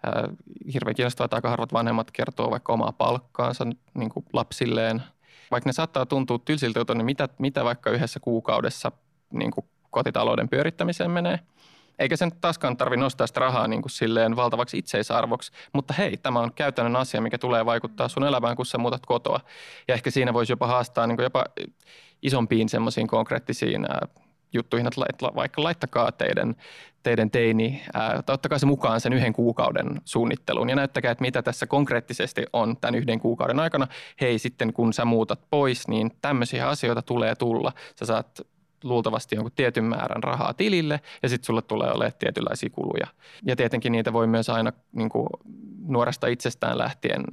äh, 0.07 0.37
hirveän 0.73 0.95
kiinnostavaa, 0.95 1.25
että 1.25 1.37
aika 1.37 1.49
harvat 1.49 1.73
vanhemmat 1.73 2.11
kertoo 2.11 2.51
vaikka 2.51 2.73
omaa 2.73 2.91
palkkaansa 2.91 3.65
niin 3.93 4.09
kuin 4.09 4.25
lapsilleen. 4.33 5.03
Vaikka 5.51 5.69
ne 5.69 5.73
saattaa 5.73 6.05
tuntua 6.05 6.39
tylsiltä, 6.45 6.95
niin 6.95 7.05
mitä, 7.05 7.29
mitä 7.39 7.63
vaikka 7.63 7.89
yhdessä 7.89 8.19
kuukaudessa 8.19 8.91
niin 9.33 9.51
kuin 9.51 9.65
kotitalouden 9.91 10.49
pyörittämiseen 10.49 11.11
menee. 11.11 11.39
Eikä 11.99 12.15
sen 12.15 12.31
taaskaan 12.41 12.77
tarvi 12.77 12.97
nostaa 12.97 13.27
sitä 13.27 13.39
rahaa 13.39 13.67
niin 13.67 13.81
kuin 13.81 13.91
silleen 13.91 14.35
valtavaksi 14.35 14.77
itseisarvoksi, 14.77 15.51
mutta 15.73 15.93
hei, 15.93 16.17
tämä 16.17 16.39
on 16.39 16.53
käytännön 16.53 16.95
asia, 16.95 17.21
mikä 17.21 17.37
tulee 17.37 17.65
vaikuttaa 17.65 18.07
sun 18.07 18.23
elämään, 18.23 18.55
kun 18.55 18.65
sä 18.65 18.77
muutat 18.77 19.05
kotoa. 19.05 19.39
Ja 19.87 19.93
ehkä 19.93 20.11
siinä 20.11 20.33
voisi 20.33 20.51
jopa 20.51 20.67
haastaa 20.67 21.07
niin 21.07 21.17
kuin 21.17 21.23
jopa 21.23 21.45
isompiin 22.23 22.69
semmoisiin 22.69 23.07
konkreettisiin 23.07 23.85
juttuihin, 24.53 24.87
että 24.87 25.01
vaikka 25.35 25.63
laittakaa 25.63 26.11
teidän, 26.11 26.55
teidän 27.03 27.31
teini, 27.31 27.81
ää, 27.93 28.23
ottakaa 28.27 28.59
se 28.59 28.65
mukaan 28.65 29.01
sen 29.01 29.13
yhden 29.13 29.33
kuukauden 29.33 30.01
suunnitteluun 30.05 30.69
ja 30.69 30.75
näyttäkää, 30.75 31.11
että 31.11 31.21
mitä 31.21 31.41
tässä 31.41 31.67
konkreettisesti 31.67 32.45
on 32.53 32.77
tämän 32.81 32.95
yhden 32.95 33.19
kuukauden 33.19 33.59
aikana. 33.59 33.87
Hei, 34.21 34.39
sitten 34.39 34.73
kun 34.73 34.93
sä 34.93 35.05
muutat 35.05 35.39
pois, 35.49 35.87
niin 35.87 36.11
tämmöisiä 36.21 36.69
asioita 36.69 37.01
tulee 37.01 37.35
tulla. 37.35 37.71
Sä 37.99 38.05
saat 38.05 38.41
luultavasti 38.83 39.35
jonkun 39.35 39.51
tietyn 39.55 39.83
määrän 39.83 40.23
rahaa 40.23 40.53
tilille 40.53 41.01
ja 41.23 41.29
sitten 41.29 41.45
sulle 41.45 41.61
tulee 41.61 41.91
olemaan 41.91 42.11
tietynlaisia 42.19 42.69
kuluja. 42.69 43.07
Ja 43.45 43.55
tietenkin 43.55 43.91
niitä 43.91 44.13
voi 44.13 44.27
myös 44.27 44.49
aina 44.49 44.73
niin 44.91 45.09
kuin 45.09 45.27
nuoresta 45.87 46.27
itsestään 46.27 46.77
lähtien, 46.77 47.23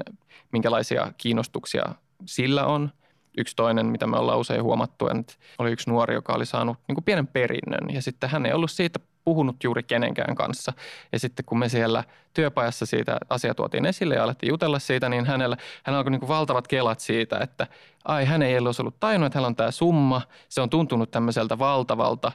minkälaisia 0.52 1.12
kiinnostuksia 1.16 1.84
sillä 2.26 2.66
on. 2.66 2.90
Yksi 3.38 3.56
toinen, 3.56 3.86
mitä 3.86 4.06
me 4.06 4.16
ollaan 4.16 4.38
usein 4.38 4.62
huomattu, 4.62 5.08
että 5.08 5.32
oli 5.58 5.72
yksi 5.72 5.90
nuori, 5.90 6.14
joka 6.14 6.32
oli 6.32 6.46
saanut 6.46 6.78
niin 6.88 6.96
kuin 6.96 7.04
pienen 7.04 7.26
perinnön 7.26 7.94
ja 7.94 8.02
sitten 8.02 8.30
hän 8.30 8.46
ei 8.46 8.52
ollut 8.52 8.70
siitä 8.70 9.00
puhunut 9.24 9.64
juuri 9.64 9.82
kenenkään 9.82 10.34
kanssa. 10.34 10.72
Ja 11.12 11.18
sitten 11.18 11.44
kun 11.44 11.58
me 11.58 11.68
siellä 11.68 12.04
työpajassa 12.34 12.86
siitä 12.86 13.18
asia 13.28 13.54
tuotiin 13.54 13.86
esille 13.86 14.14
ja 14.14 14.24
alettiin 14.24 14.48
jutella 14.48 14.78
siitä, 14.78 15.08
niin 15.08 15.26
hänellä, 15.26 15.56
hän 15.84 15.96
alkoi 15.96 16.10
niin 16.10 16.28
valtavat 16.28 16.68
kelat 16.68 17.00
siitä, 17.00 17.38
että 17.38 17.66
ai 18.04 18.24
hän 18.24 18.42
ei 18.42 18.58
olisi 18.58 18.82
ollut 18.82 19.00
tajunnut, 19.00 19.26
että 19.26 19.38
hänellä 19.38 19.46
on 19.46 19.56
tämä 19.56 19.70
summa. 19.70 20.22
Se 20.48 20.60
on 20.60 20.70
tuntunut 20.70 21.10
tämmöiseltä 21.10 21.58
valtavalta, 21.58 22.32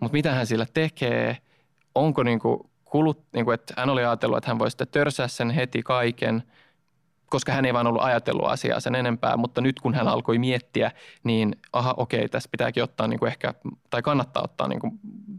mutta 0.00 0.12
mitä 0.12 0.34
hän 0.34 0.46
sillä 0.46 0.66
tekee? 0.74 1.36
Onko 1.94 2.22
niin 2.22 2.38
kuin 2.38 2.70
kulut, 2.84 3.24
niin 3.32 3.44
kuin, 3.44 3.54
että 3.54 3.74
hän 3.76 3.90
oli 3.90 4.04
ajatellut, 4.04 4.38
että 4.38 4.50
hän 4.50 4.58
voisi 4.58 4.72
sitten 4.72 4.88
törsää 4.88 5.28
sen 5.28 5.50
heti 5.50 5.82
kaiken– 5.82 6.42
koska 7.30 7.52
hän 7.52 7.64
ei 7.64 7.74
vaan 7.74 7.86
ollut 7.86 8.02
ajatellut 8.02 8.46
asiaa 8.46 8.80
sen 8.80 8.94
enempää, 8.94 9.36
mutta 9.36 9.60
nyt 9.60 9.80
kun 9.80 9.94
hän 9.94 10.08
alkoi 10.08 10.38
miettiä, 10.38 10.90
niin 11.24 11.56
aha, 11.72 11.94
okei, 11.96 12.28
tässä 12.28 12.48
pitääkin 12.52 12.82
ottaa 12.82 13.08
niin 13.08 13.18
kuin 13.18 13.28
ehkä, 13.28 13.54
tai 13.90 14.02
kannattaa 14.02 14.42
ottaa 14.42 14.68
niin 14.68 14.80
kuin 14.80 14.92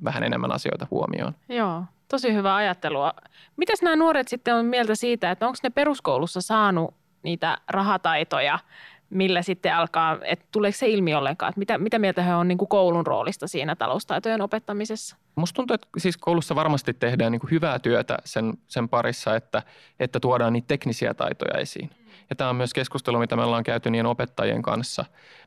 vähän 0.04 0.24
enemmän 0.24 0.52
asioita 0.52 0.88
huomioon. 0.92 1.34
Joo, 1.50 1.84
tosi 2.08 2.34
hyvä 2.34 2.56
ajattelua. 2.56 3.14
Mitäs 3.58 3.82
nämä 3.82 3.96
nuoret 3.96 4.28
sitten 4.28 4.56
on 4.56 4.66
mieltä 4.66 4.96
siitä, 4.96 5.32
että 5.32 5.46
onko 5.46 5.58
ne 5.64 5.70
peruskoulussa 5.70 6.42
saanut 6.42 6.94
niitä 7.24 7.58
rahataitoja, 7.70 8.60
millä 9.10 9.42
sitten 9.42 9.76
alkaa, 9.76 10.18
että 10.24 10.46
tuleeko 10.52 10.78
se 10.78 10.88
ilmi 10.88 11.16
ollenkaan, 11.16 11.50
että 11.50 11.60
mitä, 11.60 11.78
mitä 11.78 12.00
mieltä 12.00 12.22
he 12.22 12.36
on 12.36 12.48
niin 12.48 12.58
kuin 12.58 12.70
koulun 12.70 13.08
roolista 13.08 13.48
siinä 13.48 13.76
taloustaitojen 13.76 14.42
opettamisessa? 14.42 15.16
Musta 15.36 15.56
tuntuu, 15.56 15.74
että 15.74 15.88
siis 15.98 16.18
koulussa 16.18 16.56
varmasti 16.56 16.94
tehdään 16.94 17.32
niin 17.32 17.40
kuin 17.40 17.52
hyvää 17.52 17.80
työtä 17.80 18.18
sen, 18.26 18.54
sen 18.68 18.90
parissa, 18.90 19.36
että, 19.36 19.64
että 20.00 20.20
tuodaan 20.20 20.54
niitä 20.54 20.68
teknisiä 20.68 21.14
taitoja 21.14 21.60
esiin. 21.60 21.90
Ja 22.30 22.36
tämä 22.36 22.50
on 22.50 22.56
myös 22.56 22.74
keskustelu, 22.74 23.20
mitä 23.20 23.36
me 23.36 23.44
ollaan 23.44 23.64
käyty 23.64 23.90
niiden 23.90 24.06
opettajien 24.06 24.62
kanssa, 24.62 25.06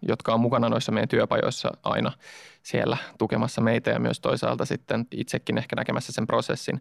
jotka 0.08 0.34
on 0.34 0.40
mukana 0.40 0.68
noissa 0.68 0.92
meidän 0.92 1.08
työpajoissa 1.08 1.70
aina 1.82 2.12
siellä 2.62 2.96
tukemassa 3.18 3.60
meitä 3.60 3.90
ja 3.90 3.98
myös 3.98 4.20
toisaalta 4.20 4.64
sitten 4.64 5.06
itsekin 5.10 5.58
ehkä 5.58 5.76
näkemässä 5.76 6.12
sen 6.12 6.26
prosessin. 6.26 6.80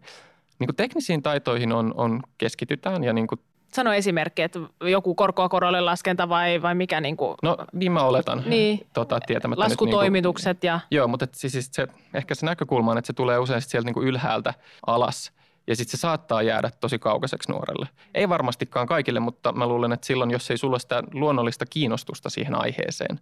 Niin 0.59 0.67
kuin 0.67 0.75
teknisiin 0.75 1.21
taitoihin 1.21 1.73
on, 1.73 1.93
on 1.97 2.21
keskitytään 2.37 3.03
ja 3.03 3.13
niin 3.13 3.27
kuin 3.27 3.41
Sano 3.73 3.93
esimerkki, 3.93 4.41
että 4.41 4.59
joku 4.81 5.15
korkoa 5.15 5.49
korolle 5.49 5.81
laskenta 5.81 6.29
vai, 6.29 6.61
vai 6.61 6.75
mikä? 6.75 7.01
Niin 7.01 7.17
kuin, 7.17 7.35
no 7.43 7.57
niin 7.73 7.91
mä 7.91 8.03
oletan 8.03 8.43
niin. 8.45 8.87
tota, 8.93 9.19
tietämättä 9.27 9.63
Laskutoimitukset 9.63 10.57
nyt, 10.57 10.63
niin 10.63 10.71
kuin, 10.71 10.87
ja... 10.91 10.97
Joo, 10.97 11.07
mutta 11.07 11.23
et, 11.23 11.35
siis, 11.35 11.69
se, 11.71 11.87
ehkä 12.13 12.35
se 12.35 12.45
näkökulma 12.45 12.91
on, 12.91 12.97
että 12.97 13.07
se 13.07 13.13
tulee 13.13 13.37
usein 13.37 13.61
sieltä 13.61 13.85
niin 13.85 13.93
kuin 13.93 14.07
ylhäältä 14.07 14.53
alas 14.87 15.31
ja 15.67 15.75
sitten 15.75 15.97
se 15.97 16.01
saattaa 16.01 16.41
jäädä 16.41 16.71
tosi 16.79 16.99
kaukaiseksi 16.99 17.51
nuorelle. 17.51 17.87
Ei 18.13 18.29
varmastikaan 18.29 18.87
kaikille, 18.87 19.19
mutta 19.19 19.51
mä 19.51 19.67
luulen, 19.67 19.91
että 19.91 20.07
silloin, 20.07 20.31
jos 20.31 20.51
ei 20.51 20.57
sulla 20.57 20.79
sitä 20.79 21.03
luonnollista 21.13 21.65
kiinnostusta 21.65 22.29
siihen 22.29 22.55
aiheeseen, 22.55 23.19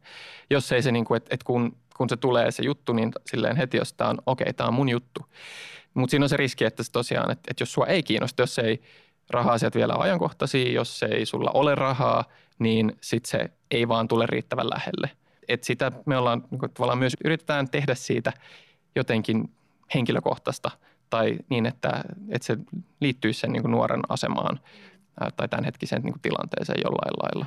jos 0.50 0.72
ei 0.72 0.82
se, 0.82 0.92
niin 0.92 1.06
kuin, 1.06 1.18
että, 1.18 1.30
että 1.34 1.46
kun, 1.46 1.78
kun 1.98 2.10
se 2.10 2.18
tulee 2.18 2.52
se 2.52 2.64
juttu, 2.64 2.94
niin 2.94 3.12
silleen 3.26 3.58
heti, 3.58 3.78
jos 3.78 3.94
tämä 3.94 4.10
on, 4.10 4.18
okei, 4.26 4.44
okay, 4.44 4.54
tämä 4.54 4.68
on 4.68 4.74
mun 4.74 4.90
juttu. 4.90 5.26
Mutta 5.94 6.12
siinä 6.12 6.26
on 6.26 6.30
se 6.30 6.38
riski, 6.38 6.66
että 6.66 6.84
se 6.84 6.92
tosiaan, 6.92 7.32
että, 7.32 7.52
että 7.52 7.62
jos 7.62 7.74
sua 7.74 7.86
ei 7.86 8.04
kiinnosta, 8.04 8.42
jos 8.42 8.60
ei 8.60 8.82
raha-asiat 9.30 9.76
vielä 9.76 9.94
ajankohtaisia. 9.98 10.72
Jos 10.72 11.04
ei 11.04 11.26
sulla 11.26 11.52
ole 11.54 11.76
rahaa, 11.76 12.24
niin 12.60 12.98
sitten 13.02 13.30
se 13.30 13.50
ei 13.72 13.88
vaan 13.88 14.08
tule 14.08 14.26
riittävän 14.26 14.70
lähelle. 14.70 15.10
Et 15.48 15.64
sitä 15.64 15.92
me 16.06 16.18
ollaan 16.18 16.44
niin 16.52 16.72
tavallaan 16.74 17.00
myös 17.00 17.14
yritetään 17.26 17.70
tehdä 17.70 17.96
siitä 17.96 18.34
jotenkin 18.96 19.52
henkilökohtaista 19.96 20.72
tai 21.10 21.38
niin, 21.50 21.66
että, 21.66 22.04
että 22.30 22.46
se 22.46 22.58
liittyy 23.00 23.34
sen 23.34 23.52
niin 23.52 23.72
nuoren 23.72 24.02
asemaan 24.10 24.60
tai 25.38 25.48
tämänhetkiseen 25.48 26.02
niin 26.02 26.22
tilanteeseen 26.22 26.82
jollain 26.84 27.14
lailla. 27.24 27.46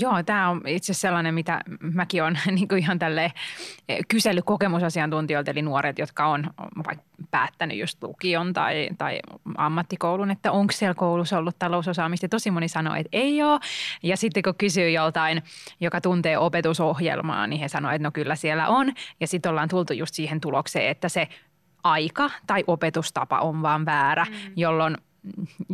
Joo, 0.00 0.22
tämä 0.22 0.48
on 0.48 0.60
itse 0.66 0.94
sellainen, 0.94 1.34
mitä 1.34 1.60
mäkin 1.80 2.22
olen 2.22 2.40
niin 2.54 2.68
kuin 2.68 2.78
ihan 2.78 2.98
tälle 2.98 3.32
kysellyt 4.08 4.44
kokemusasiantuntijoilta, 4.44 5.50
eli 5.50 5.62
nuoret, 5.62 5.98
jotka 5.98 6.26
on 6.26 6.50
vaikka 6.86 7.04
päättänyt 7.30 7.78
just 7.78 8.02
lukion 8.02 8.52
tai, 8.52 8.88
tai 8.98 9.20
ammattikoulun, 9.56 10.30
että 10.30 10.52
onko 10.52 10.72
siellä 10.72 10.94
koulussa 10.94 11.38
ollut 11.38 11.58
talousosaamista. 11.58 12.28
Tosi 12.28 12.50
moni 12.50 12.68
sanoo, 12.68 12.94
että 12.94 13.08
ei 13.12 13.42
ole. 13.42 13.60
Ja 14.02 14.16
sitten 14.16 14.42
kun 14.42 14.54
kysyy 14.54 14.90
joltain, 14.90 15.42
joka 15.80 16.00
tuntee 16.00 16.38
opetusohjelmaa, 16.38 17.46
niin 17.46 17.60
he 17.60 17.68
sanoo, 17.68 17.90
että 17.90 18.02
no 18.02 18.10
kyllä 18.10 18.34
siellä 18.34 18.68
on. 18.68 18.92
Ja 19.20 19.26
sitten 19.26 19.50
ollaan 19.50 19.68
tultu 19.68 19.92
just 19.92 20.14
siihen 20.14 20.40
tulokseen, 20.40 20.90
että 20.90 21.08
se 21.08 21.28
aika 21.84 22.30
tai 22.46 22.64
opetustapa 22.66 23.38
on 23.38 23.62
vaan 23.62 23.86
väärä, 23.86 24.24
mm. 24.24 24.52
jolloin 24.56 24.96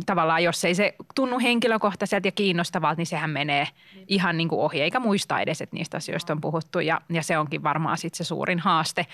tavallaan 0.05 0.43
jos 0.43 0.65
ei 0.65 0.75
se 0.75 0.95
tunnu 1.15 1.39
henkilökohtaiselta 1.39 2.27
ja 2.27 2.31
kiinnostavalta, 2.31 2.97
niin 2.97 3.05
sehän 3.05 3.29
menee 3.29 3.67
ihan 4.07 4.37
niin 4.37 4.49
kuin 4.49 4.61
ohi, 4.61 4.81
eikä 4.81 4.99
muista 4.99 5.39
edes, 5.39 5.61
että 5.61 5.75
niistä 5.75 5.97
asioista 5.97 6.33
on 6.33 6.41
puhuttu. 6.41 6.79
Ja, 6.79 7.01
ja 7.09 7.23
se 7.23 7.37
onkin 7.37 7.63
varmaan 7.63 7.97
sitten 7.97 8.17
se 8.17 8.23
suurin 8.23 8.59
haaste, 8.59 9.05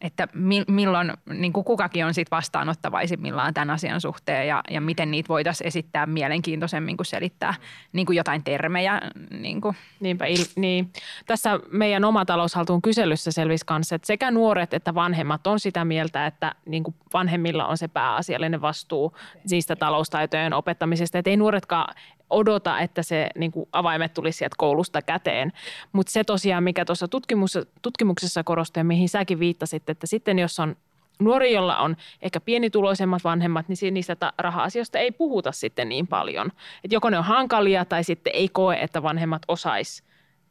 että 0.00 0.28
mi, 0.34 0.64
milloin 0.68 1.12
niin 1.26 1.52
kuin 1.52 1.64
kukakin 1.64 2.06
on 2.06 2.14
sitten 2.14 2.36
vastaanottavaisimmillaan 2.36 3.54
tämän 3.54 3.70
asian 3.70 4.00
suhteen 4.00 4.48
ja, 4.48 4.62
ja 4.70 4.80
miten 4.80 5.10
niitä 5.10 5.28
voitaisiin 5.28 5.66
esittää 5.66 6.06
mielenkiintoisemmin 6.06 6.96
kuin 6.96 7.06
selittää 7.06 7.54
niin 7.92 8.06
kuin 8.06 8.16
jotain 8.16 8.44
termejä. 8.44 9.00
Niin 9.30 9.60
kuin. 9.60 9.76
Niinpä, 10.00 10.26
il, 10.26 10.44
niin. 10.56 10.92
Tässä 11.26 11.60
meidän 11.70 12.04
oma 12.04 12.24
taloushaltuun 12.24 12.82
kyselyssä 12.82 13.32
selvisi 13.32 13.66
kanssa, 13.66 13.94
että 13.94 14.06
sekä 14.06 14.30
nuoret 14.30 14.74
että 14.74 14.94
vanhemmat 14.94 15.46
on 15.46 15.60
sitä 15.60 15.84
mieltä, 15.84 16.26
että 16.26 16.54
niin 16.66 16.84
kuin 16.84 16.94
vanhemmilla 17.12 17.66
on 17.66 17.78
se 17.78 17.88
pääasiallinen 17.88 18.60
vastuu 18.60 19.16
niistä 19.50 19.76
taloustaitojen 19.78 20.52
opettamisesta. 20.52 21.18
Että 21.18 21.30
ei 21.30 21.36
nuoretkaan 21.36 21.94
odota, 22.30 22.80
että 22.80 23.02
se 23.02 23.30
niin 23.36 23.52
kuin 23.52 23.68
avaimet 23.72 24.14
tulisi 24.14 24.38
sieltä 24.38 24.54
koulusta 24.58 25.02
käteen. 25.02 25.52
Mutta 25.92 26.12
se 26.12 26.24
tosiaan, 26.24 26.64
mikä 26.64 26.84
tuossa 26.84 27.08
tutkimuksessa, 27.08 27.70
tutkimuksessa 27.82 28.44
korostui 28.44 28.80
ja 28.80 28.84
mihin 28.84 29.08
säkin 29.08 29.38
viittasit, 29.38 29.90
että 29.90 30.06
sitten 30.06 30.38
jos 30.38 30.60
on 30.60 30.76
nuori, 31.18 31.52
jolla 31.52 31.76
on 31.76 31.96
ehkä 32.22 32.40
pienituloisemmat 32.40 33.24
vanhemmat, 33.24 33.68
niin 33.68 33.94
niistä 33.94 34.16
raha-asioista 34.38 34.98
ei 34.98 35.12
puhuta 35.12 35.52
sitten 35.52 35.88
niin 35.88 36.06
paljon. 36.06 36.52
Et 36.84 36.92
joko 36.92 37.10
ne 37.10 37.18
on 37.18 37.24
hankalia 37.24 37.84
tai 37.84 38.04
sitten 38.04 38.32
ei 38.34 38.48
koe, 38.48 38.76
että 38.80 39.02
vanhemmat 39.02 39.42
osais 39.48 40.04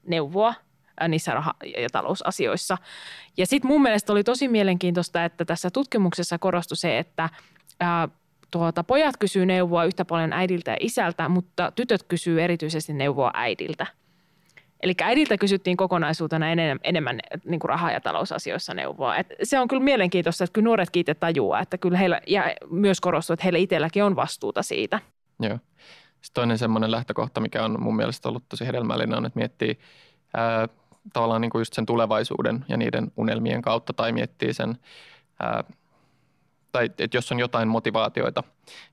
neuvoa 0.08 0.54
niissä 1.08 1.34
raha- 1.34 1.56
ja 1.78 1.90
talousasioissa. 1.92 2.78
Ja 3.38 3.46
sitten 3.46 3.72
mun 3.72 3.82
mielestä 3.82 4.12
oli 4.14 4.24
tosi 4.24 4.48
mielenkiintoista, 4.48 5.26
että 5.26 5.46
tässä 5.46 5.70
tutkimuksessa 5.72 6.38
korostui 6.38 6.78
se, 6.78 6.98
että 6.98 7.30
ää, 7.80 8.08
tuota, 8.52 8.84
pojat 8.84 9.18
kysyy 9.18 9.46
neuvoa 9.46 9.86
yhtä 9.86 10.06
paljon 10.06 10.34
äidiltä 10.34 10.72
ja 10.72 10.78
isältä, 10.80 11.30
mutta 11.30 11.72
tytöt 11.72 12.04
kysyy 12.04 12.42
erityisesti 12.42 12.94
neuvoa 12.94 13.32
äidiltä. 13.34 13.86
Eli 14.80 14.94
äidiltä 15.02 15.38
kysyttiin 15.38 15.78
kokonaisuutena 15.78 16.52
enemmän, 16.52 16.80
enemmän 16.84 17.20
niin 17.46 17.60
kuin 17.60 17.70
raha- 17.70 17.92
ja 17.92 18.02
talousasioissa 18.02 18.74
neuvoa. 18.74 19.16
Et 19.16 19.28
se 19.44 19.60
on 19.60 19.68
kyllä 19.68 19.84
mielenkiintoista, 19.84 20.44
että 20.44 20.54
kyllä 20.54 20.66
nuoret 20.66 20.90
itse 20.96 21.14
tajuaa, 21.14 21.60
että 21.60 21.78
kyllä 21.78 21.98
heillä, 21.98 22.22
ja 22.28 22.44
myös 22.70 23.02
korostuu, 23.02 23.34
että 23.34 23.44
heillä 23.44 23.60
itselläkin 23.60 24.04
on 24.04 24.16
vastuuta 24.16 24.64
siitä. 24.64 25.00
Joo. 25.40 25.60
Sitten 26.22 26.34
toinen 26.34 26.58
semmoinen 26.58 26.92
lähtökohta, 26.92 27.42
mikä 27.42 27.64
on 27.64 27.82
mun 27.82 27.96
mielestä 27.96 28.30
ollut 28.30 28.50
tosi 28.50 28.68
hedelmällinen, 28.68 29.18
on, 29.18 29.26
että 29.26 29.40
miettii 29.40 29.80
ää, 30.34 30.68
tavallaan 31.14 31.42
niin 31.42 31.52
kuin 31.52 31.60
just 31.60 31.74
sen 31.74 31.86
tulevaisuuden 31.86 32.66
ja 32.68 32.78
niiden 32.78 33.12
unelmien 33.18 33.62
kautta 33.62 33.94
tai 33.94 34.12
miettii 34.12 34.54
sen, 34.54 34.78
ää, 35.40 35.64
tai 36.78 36.86
että 36.86 37.18
jos 37.18 37.32
on 37.32 37.40
jotain 37.40 37.68
motivaatioita, 37.68 38.44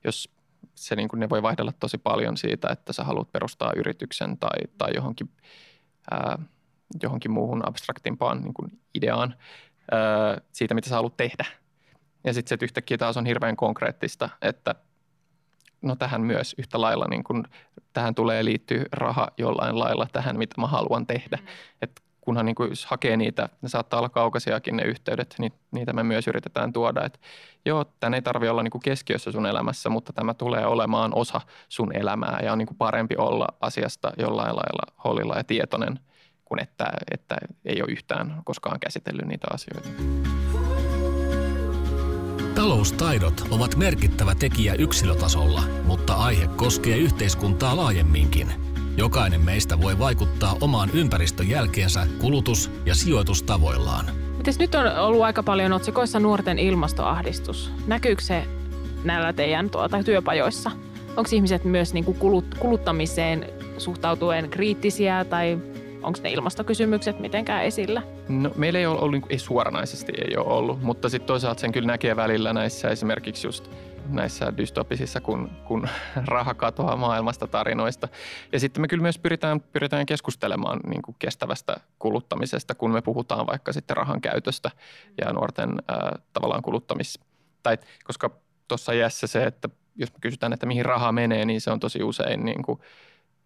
jos 0.03 0.29
se 0.75 0.95
niin 0.95 1.07
kuin 1.07 1.19
ne 1.19 1.29
voi 1.29 1.41
vaihdella 1.41 1.71
tosi 1.79 1.97
paljon 1.97 2.37
siitä, 2.37 2.69
että 2.69 2.93
sä 2.93 3.03
haluat 3.03 3.31
perustaa 3.31 3.71
yrityksen 3.75 4.37
tai, 4.37 4.59
tai 4.77 4.91
johonkin, 4.95 5.29
ää, 6.11 6.39
johonkin 7.03 7.31
muuhun 7.31 7.67
abstraktimpaan 7.67 8.41
niin 8.41 8.53
kuin 8.53 8.79
ideaan 8.95 9.35
ää, 9.91 10.41
siitä, 10.51 10.73
mitä 10.73 10.89
sä 10.89 10.95
haluat 10.95 11.17
tehdä. 11.17 11.45
Ja 12.23 12.33
sitten 12.33 12.49
se, 12.49 12.55
että 12.55 12.65
yhtäkkiä 12.65 12.97
taas 12.97 13.17
on 13.17 13.25
hirveän 13.25 13.55
konkreettista, 13.55 14.29
että 14.41 14.75
no 15.81 15.95
tähän 15.95 16.21
myös 16.21 16.55
yhtä 16.57 16.81
lailla, 16.81 17.05
niin 17.09 17.23
kun, 17.23 17.47
tähän 17.93 18.15
tulee 18.15 18.45
liittyä 18.45 18.85
raha 18.91 19.27
jollain 19.37 19.79
lailla 19.79 20.07
tähän, 20.11 20.37
mitä 20.37 20.61
mä 20.61 20.67
haluan 20.67 21.07
tehdä. 21.07 21.37
Mm. 21.37 21.47
Et 21.81 22.01
kunhan 22.25 22.45
niin 22.45 22.55
kun, 22.55 22.69
jos 22.69 22.85
hakee 22.85 23.17
niitä, 23.17 23.49
ne 23.61 23.69
saattaa 23.69 23.99
olla 23.99 24.09
kaukaisiakin 24.09 24.77
ne 24.77 24.83
yhteydet, 24.83 25.35
niin 25.39 25.53
niitä 25.71 25.93
me 25.93 26.03
myös 26.03 26.27
yritetään 26.27 26.73
tuoda. 26.73 27.05
Et 27.05 27.21
joo, 27.65 27.85
tämä 27.99 28.15
ei 28.15 28.21
tarvitse 28.21 28.51
olla 28.51 28.63
niin 28.63 28.81
keskiössä 28.83 29.31
sun 29.31 29.45
elämässä, 29.45 29.89
mutta 29.89 30.13
tämä 30.13 30.33
tulee 30.33 30.65
olemaan 30.65 31.11
osa 31.15 31.41
sun 31.69 31.95
elämää 31.95 32.39
ja 32.43 32.51
on 32.51 32.57
niin 32.57 32.77
parempi 32.77 33.15
olla 33.17 33.47
asiasta 33.61 34.11
jollain 34.17 34.55
lailla 34.55 35.01
hollilla 35.03 35.37
ja 35.37 35.43
tietoinen 35.43 35.99
kuin 36.45 36.61
että, 36.61 36.85
että 37.11 37.35
ei 37.65 37.81
ole 37.81 37.91
yhtään 37.91 38.41
koskaan 38.43 38.79
käsitellyt 38.79 39.25
niitä 39.25 39.47
asioita. 39.53 39.89
Taloustaidot 42.55 43.47
ovat 43.51 43.75
merkittävä 43.75 44.35
tekijä 44.35 44.73
yksilötasolla, 44.73 45.61
mutta 45.83 46.13
aihe 46.13 46.47
koskee 46.47 46.97
yhteiskuntaa 46.97 47.77
laajemminkin. 47.77 48.74
Jokainen 48.97 49.41
meistä 49.41 49.81
voi 49.81 49.99
vaikuttaa 49.99 50.57
omaan 50.61 50.89
ympäristön 50.93 51.49
jälkeensä 51.49 52.07
kulutus- 52.19 52.71
ja 52.85 52.95
sijoitustavoillaan. 52.95 54.05
Mites 54.37 54.59
nyt 54.59 54.75
on 54.75 54.97
ollut 54.97 55.21
aika 55.21 55.43
paljon 55.43 55.73
otsikoissa 55.73 56.19
nuorten 56.19 56.59
ilmastoahdistus. 56.59 57.71
Näkyykö 57.87 58.21
se 58.21 58.43
näillä 59.03 59.33
teidän 59.33 59.69
tuota, 59.69 60.03
työpajoissa? 60.03 60.71
Onko 61.17 61.29
ihmiset 61.33 61.63
myös 61.63 61.93
niin 61.93 62.05
kuin 62.05 62.17
kulut, 62.17 62.45
kuluttamiseen 62.59 63.45
suhtautuen 63.77 64.49
kriittisiä 64.49 65.25
tai 65.25 65.57
onko 66.03 66.19
ne 66.23 66.31
ilmastokysymykset 66.31 67.19
mitenkään 67.19 67.63
esillä? 67.63 68.01
No, 68.29 68.51
meillä 68.55 68.79
ei 68.79 68.85
ole 68.85 68.99
ollut, 68.99 69.23
ei 69.29 69.39
suoranaisesti 69.39 70.13
ei 70.27 70.37
ole 70.37 70.47
ollut, 70.47 70.81
mutta 70.81 71.09
sitten 71.09 71.27
toisaalta 71.27 71.61
sen 71.61 71.71
kyllä 71.71 71.87
näkee 71.87 72.15
välillä 72.15 72.53
näissä 72.53 72.89
esimerkiksi 72.89 73.47
just 73.47 73.69
näissä 74.09 74.57
dystopisissa, 74.57 75.21
kun, 75.21 75.49
kun 75.65 75.87
raha 76.27 76.53
katoaa 76.53 76.95
maailmasta 76.95 77.47
tarinoista. 77.47 78.07
Ja 78.51 78.59
sitten 78.59 78.81
me 78.81 78.87
kyllä 78.87 79.01
myös 79.01 79.19
pyritään, 79.19 79.61
pyritään 79.61 80.05
keskustelemaan 80.05 80.79
niin 80.87 81.01
kuin 81.01 81.15
kestävästä 81.19 81.77
kuluttamisesta, 81.99 82.75
kun 82.75 82.91
me 82.91 83.01
puhutaan 83.01 83.47
vaikka 83.47 83.73
sitten 83.73 83.97
rahan 83.97 84.21
käytöstä 84.21 84.71
ja 85.25 85.33
nuorten 85.33 85.69
ää, 85.87 86.19
tavallaan 86.33 86.61
kuluttamis... 86.61 87.19
Tai 87.63 87.77
koska 88.03 88.29
tuossa 88.67 88.91
iässä 88.91 89.27
se, 89.27 89.43
että 89.43 89.69
jos 89.95 90.13
me 90.13 90.17
kysytään, 90.21 90.53
että 90.53 90.65
mihin 90.65 90.85
raha 90.85 91.11
menee, 91.11 91.45
niin 91.45 91.61
se 91.61 91.71
on 91.71 91.79
tosi 91.79 92.03
usein 92.03 92.45
niin 92.45 92.63
kuin 92.63 92.79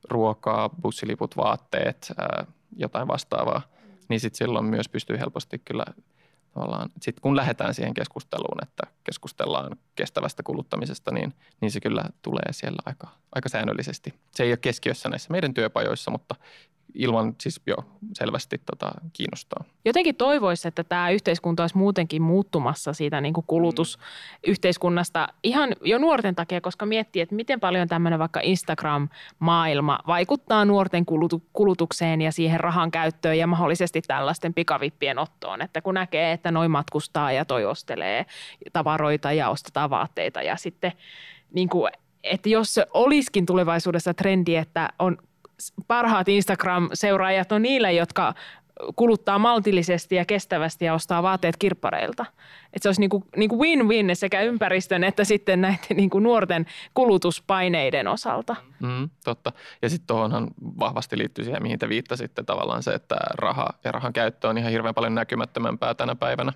ruokaa, 0.09 0.69
bussiliput, 0.69 1.37
vaatteet, 1.37 2.13
ää, 2.17 2.45
jotain 2.75 3.07
vastaavaa. 3.07 3.61
Niin 4.09 4.19
sitten 4.19 4.37
silloin 4.37 4.65
myös 4.65 4.89
pystyy 4.89 5.19
helposti 5.19 5.59
kyllä 5.59 5.85
tavallaan, 6.53 6.89
sit 7.01 7.19
kun 7.19 7.35
lähdetään 7.35 7.73
siihen 7.73 7.93
keskusteluun, 7.93 8.63
että 8.63 8.83
keskustellaan 9.03 9.77
kestävästä 9.95 10.43
kuluttamisesta, 10.43 11.11
niin, 11.11 11.33
niin 11.61 11.71
se 11.71 11.79
kyllä 11.79 12.03
tulee 12.21 12.51
siellä 12.51 12.81
aika, 12.85 13.07
aika 13.35 13.49
säännöllisesti. 13.49 14.13
Se 14.35 14.43
ei 14.43 14.51
ole 14.51 14.57
keskiössä 14.57 15.09
näissä 15.09 15.31
meidän 15.31 15.53
työpajoissa, 15.53 16.11
mutta 16.11 16.35
ilman 16.93 17.35
siis 17.41 17.61
jo 17.67 17.75
selvästi 18.13 18.61
tota, 18.65 18.91
kiinnostaa. 19.13 19.63
Jotenkin 19.85 20.15
toivoisi, 20.15 20.67
että 20.67 20.83
tämä 20.83 21.09
yhteiskunta 21.09 21.63
olisi 21.63 21.77
muutenkin 21.77 22.21
muuttumassa 22.21 22.93
siitä 22.93 23.21
niin 23.21 23.33
kuin 23.33 23.45
kulutusyhteiskunnasta 23.47 25.27
ihan 25.43 25.75
jo 25.81 25.97
nuorten 25.97 26.35
takia, 26.35 26.61
koska 26.61 26.85
miettii, 26.85 27.21
että 27.21 27.35
miten 27.35 27.59
paljon 27.59 27.87
tämmöinen 27.87 28.19
vaikka 28.19 28.39
Instagram-maailma 28.43 29.99
vaikuttaa 30.07 30.65
nuorten 30.65 31.05
kulutukseen 31.53 32.21
ja 32.21 32.31
siihen 32.31 32.59
rahan 32.59 32.91
käyttöön 32.91 33.37
ja 33.37 33.47
mahdollisesti 33.47 34.01
tällaisten 34.01 34.53
pikavippien 34.53 35.19
ottoon. 35.19 35.61
Että 35.61 35.81
kun 35.81 35.93
näkee, 35.93 36.31
että 36.31 36.51
noin 36.51 36.71
matkustaa 36.71 37.31
ja 37.31 37.45
toi 37.45 37.65
ostelee 37.65 38.25
tavaroita 38.73 39.31
ja 39.31 39.49
ostetaan 39.49 39.89
vaatteita 39.89 40.41
ja 40.41 40.55
sitten 40.55 40.91
niin 41.53 41.69
kuin 41.69 41.91
että 42.23 42.49
jos 42.49 42.79
olisikin 42.93 43.45
tulevaisuudessa 43.45 44.13
trendi, 44.13 44.55
että 44.55 44.89
on 44.99 45.17
parhaat 45.87 46.27
Instagram-seuraajat 46.27 47.51
on 47.51 47.61
niille, 47.61 47.93
jotka 47.93 48.33
kuluttaa 48.95 49.39
maltillisesti 49.39 50.15
ja 50.15 50.25
kestävästi 50.25 50.85
ja 50.85 50.93
ostaa 50.93 51.23
vaatteet 51.23 51.57
kirppareilta. 51.57 52.25
Että 52.73 52.79
se 52.81 52.89
olisi 52.89 53.01
niin 53.01 53.09
kuin, 53.09 53.23
niin 53.35 53.49
kuin 53.49 53.59
win-win 53.59 54.15
sekä 54.15 54.41
ympäristön 54.41 55.03
että 55.03 55.23
sitten 55.23 55.61
näiden 55.61 55.97
niin 55.97 56.09
kuin 56.09 56.23
nuorten 56.23 56.65
kulutuspaineiden 56.93 58.07
osalta. 58.07 58.55
Mm, 58.79 59.09
totta. 59.23 59.51
Ja 59.81 59.89
sitten 59.89 60.07
tuohonhan 60.07 60.47
vahvasti 60.79 61.17
liittyy 61.17 61.45
siihen, 61.45 61.63
mihin 61.63 61.79
te 61.79 61.89
viittasitte 61.89 62.43
tavallaan 62.43 62.83
se, 62.83 62.93
että 62.93 63.15
raha 63.33 63.67
ja 63.83 63.91
rahan 63.91 64.13
käyttö 64.13 64.49
on 64.49 64.57
ihan 64.57 64.71
hirveän 64.71 64.95
paljon 64.95 65.15
näkymättömämpää 65.15 65.93
tänä 65.93 66.15
päivänä 66.15 66.53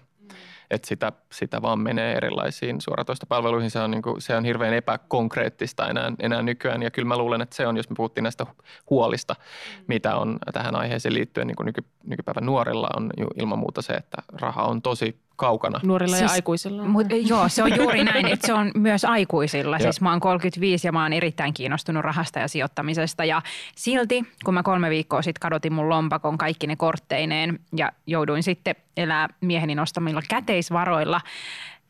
että 0.70 0.88
sitä, 0.88 1.12
sitä 1.32 1.62
vaan 1.62 1.80
menee 1.80 2.14
erilaisiin 2.18 2.82
suoratoistopalveluihin. 2.82 3.72
Se 3.72 3.80
on, 3.80 3.92
niin 3.92 4.02
kuin, 4.02 4.22
se 4.22 4.36
on 4.36 4.46
hirveän 4.46 4.74
epäkonkreettista 4.74 5.88
enää, 5.88 6.12
enää 6.20 6.42
nykyään 6.42 6.84
ja 6.84 6.92
kyllä 6.92 7.08
mä 7.08 7.18
luulen, 7.18 7.42
että 7.42 7.56
se 7.56 7.68
on, 7.68 7.78
jos 7.78 7.90
me 7.90 7.96
puhuttiin 7.96 8.24
näistä 8.24 8.46
huolista, 8.90 9.34
mm. 9.34 9.84
mitä 9.88 10.16
on 10.16 10.40
tähän 10.54 10.76
aiheeseen 10.76 11.14
liittyen 11.14 11.48
niin 11.48 11.56
kuin 11.56 11.66
nyky, 11.66 11.84
nykypäivän 12.04 12.46
nuorilla 12.46 12.90
on 12.98 13.12
ilman 13.36 13.60
muuta 13.60 13.82
se, 13.82 13.94
että 13.94 14.18
raha 14.34 14.64
on 14.64 14.82
tosi 14.82 15.23
kaukana. 15.36 15.80
Nuorilla 15.84 16.18
siis, 16.18 16.30
ja 16.30 16.34
aikuisilla. 16.34 16.84
Mut, 16.84 17.08
joo, 17.26 17.50
se 17.50 17.64
on 17.64 17.76
juuri 17.76 18.04
näin, 18.04 18.28
että 18.28 18.48
se 18.48 18.54
on 18.54 18.72
myös 18.76 19.06
aikuisilla. 19.06 19.80
siis 19.80 20.02
mä 20.02 20.10
oon 20.10 20.20
35 20.20 20.88
ja 20.88 20.92
mä 20.92 21.04
oon 21.04 21.14
erittäin 21.14 21.54
kiinnostunut 21.54 22.04
rahasta 22.04 22.40
ja 22.40 22.48
sijoittamisesta. 22.48 23.26
Ja 23.26 23.42
silti, 23.76 24.24
kun 24.46 24.54
mä 24.54 24.64
kolme 24.64 24.90
viikkoa 24.90 25.22
sitten 25.22 25.42
kadotin 25.42 25.74
mun 25.74 25.90
lompakon 25.90 26.38
kaikki 26.38 26.68
ne 26.68 26.76
kortteineen 26.76 27.60
ja 27.76 27.92
jouduin 28.08 28.44
sitten 28.44 28.76
elää 28.98 29.30
mieheni 29.42 29.76
nostamilla 29.76 30.22
käteisvaroilla, 30.30 31.22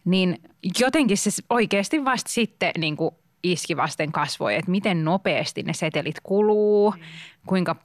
niin 0.06 0.42
jotenkin 0.80 1.18
se 1.18 1.30
oikeasti 1.50 2.06
vasta 2.06 2.30
sitten 2.30 2.72
niin 2.78 2.98
kuin 2.98 3.16
iski 3.44 3.78
vasten 3.78 4.12
kasvoja, 4.12 4.58
että 4.58 4.72
miten 4.72 5.06
nopeasti 5.06 5.64
ne 5.64 5.74
setelit 5.74 6.16
kuluu, 6.24 6.96
kuinka 7.46 7.76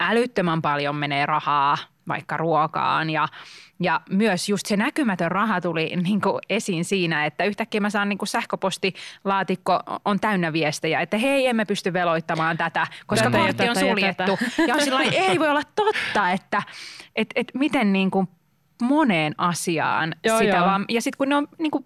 älyttömän 0.00 0.62
paljon 0.62 0.96
menee 0.96 1.26
rahaa 1.26 1.78
vaikka 2.08 2.36
ruokaan 2.36 3.10
ja, 3.10 3.28
ja 3.80 4.00
myös 4.10 4.48
just 4.48 4.66
se 4.66 4.76
näkymätön 4.76 5.30
raha 5.30 5.60
tuli 5.60 5.92
niin 6.02 6.20
kuin 6.20 6.38
esiin 6.48 6.84
siinä, 6.84 7.26
että 7.26 7.44
yhtäkkiä 7.44 7.80
mä 7.80 7.90
saan 7.90 8.08
niin 8.08 8.18
kuin 8.18 8.28
sähköpostilaatikko 8.28 9.80
on 10.04 10.20
täynnä 10.20 10.52
viestejä, 10.52 11.00
että 11.00 11.18
hei 11.18 11.46
emme 11.46 11.64
pysty 11.64 11.92
veloittamaan 11.92 12.56
tätä, 12.56 12.86
koska 13.06 13.30
tätä 13.30 13.38
kortti 13.38 13.68
on 13.68 13.76
suljettu. 13.76 14.38
Ja, 14.58 14.66
ja 14.66 14.74
on 14.74 14.80
sillä 14.80 15.02
ei 15.02 15.38
voi 15.38 15.48
olla 15.48 15.62
totta, 15.76 16.30
että 16.30 16.62
et, 17.16 17.28
et 17.34 17.50
miten 17.54 17.92
niin 17.92 18.10
kuin 18.10 18.28
moneen 18.82 19.34
asiaan 19.38 20.14
joo, 20.24 20.38
sitä 20.38 20.56
joo. 20.56 20.66
vaan. 20.66 20.84
Ja 20.88 21.02
sitten 21.02 21.18
kun 21.18 21.28
ne 21.28 21.36
on 21.36 21.48
niin 21.58 21.70
kuin 21.70 21.84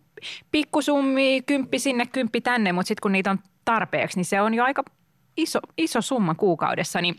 pikkusummi, 0.51 1.43
kymppi 1.47 1.79
sinne, 1.79 2.07
kymppi 2.07 2.41
tänne, 2.41 2.73
mutta 2.73 2.89
sitten 2.89 3.03
kun 3.03 3.13
niitä 3.13 3.31
on 3.31 3.39
tarpeeksi, 3.65 4.19
niin 4.19 4.25
se 4.25 4.41
on 4.41 4.55
jo 4.55 4.65
aika 4.65 4.83
iso, 5.37 5.59
iso 5.79 6.01
summa 6.01 6.35
kuukaudessa, 6.35 7.01
niin 7.01 7.17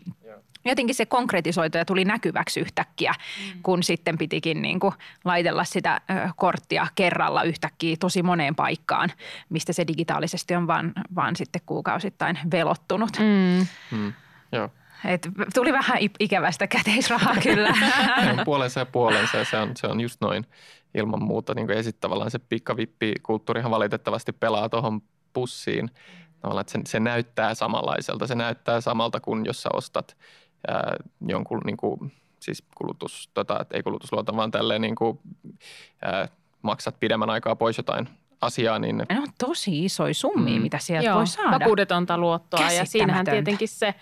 jotenkin 0.64 0.94
se 0.94 1.06
konkretisoitu 1.06 1.78
ja 1.78 1.84
tuli 1.84 2.04
näkyväksi 2.04 2.60
yhtäkkiä, 2.60 3.12
mm. 3.12 3.62
kun 3.62 3.82
sitten 3.82 4.18
pitikin 4.18 4.62
niin 4.62 4.80
kuin 4.80 4.94
laitella 5.24 5.64
sitä 5.64 6.00
korttia 6.36 6.86
kerralla 6.94 7.42
yhtäkkiä 7.42 7.96
tosi 8.00 8.22
moneen 8.22 8.54
paikkaan, 8.54 9.12
mistä 9.48 9.72
se 9.72 9.86
digitaalisesti 9.86 10.54
on 10.54 10.66
vaan, 10.66 10.92
vaan 11.14 11.36
sitten 11.36 11.62
kuukausittain 11.66 12.38
velottunut. 12.50 13.18
Mm. 13.18 13.66
Mm. 13.98 14.12
Joo. 14.52 14.70
Et 15.04 15.28
tuli 15.54 15.72
vähän 15.72 15.98
ikävästä 16.20 16.66
käteisrahaa 16.66 17.36
kyllä. 17.42 17.74
puolensa 18.44 18.80
ja 18.80 18.86
puolensa 18.86 19.36
ja 19.36 19.44
se 19.44 19.58
on, 19.58 19.76
se 19.76 19.86
on 19.86 20.00
just 20.00 20.20
noin 20.20 20.46
ilman 20.94 21.22
muuta. 21.22 21.54
Niin 21.54 21.66
kuin, 21.66 21.76
ja 21.76 21.82
sitten 21.82 22.00
tavallaan 22.00 22.30
se 22.30 22.38
pikavippikulttuurihan 22.38 23.70
valitettavasti 23.70 24.32
pelaa 24.32 24.68
tuohon 24.68 25.02
pussiin. 25.32 25.90
Tavallaan, 26.40 26.60
että 26.60 26.72
se, 26.72 26.80
se 26.86 27.00
näyttää 27.00 27.54
samanlaiselta. 27.54 28.26
Se 28.26 28.34
näyttää 28.34 28.80
samalta 28.80 29.20
kuin 29.20 29.44
jos 29.44 29.62
sä 29.62 29.68
ostat 29.72 30.16
ää, 30.68 30.96
jonkun 31.26 31.60
niin 31.64 31.76
kuin 31.76 32.12
siis 32.40 32.62
kulutus, 32.74 33.30
tota, 33.34 33.58
että 33.60 33.76
ei 33.76 33.82
kulutusluoton, 33.82 34.36
vaan 34.36 34.50
tälleen 34.50 34.80
niin 34.82 34.94
kuin, 34.94 35.18
ää, 36.02 36.28
maksat 36.62 37.00
pidemmän 37.00 37.30
aikaa 37.30 37.56
pois 37.56 37.76
jotain 37.76 38.08
asiaa, 38.40 38.78
niin 38.78 38.96
Ne 38.98 39.20
on 39.20 39.26
tosi 39.38 39.84
isoja 39.84 40.14
summia, 40.14 40.56
Mm. 40.56 40.62
mitä 40.62 40.78
sieltä 40.78 41.06
Joo, 41.08 41.16
voi 41.16 41.26
saada. 41.26 41.50
vakuudetonta 41.60 42.18
luottoa 42.18 42.70
ja 42.70 42.84
siinähän 42.84 43.24
tietenkin 43.24 43.68
se 43.68 43.94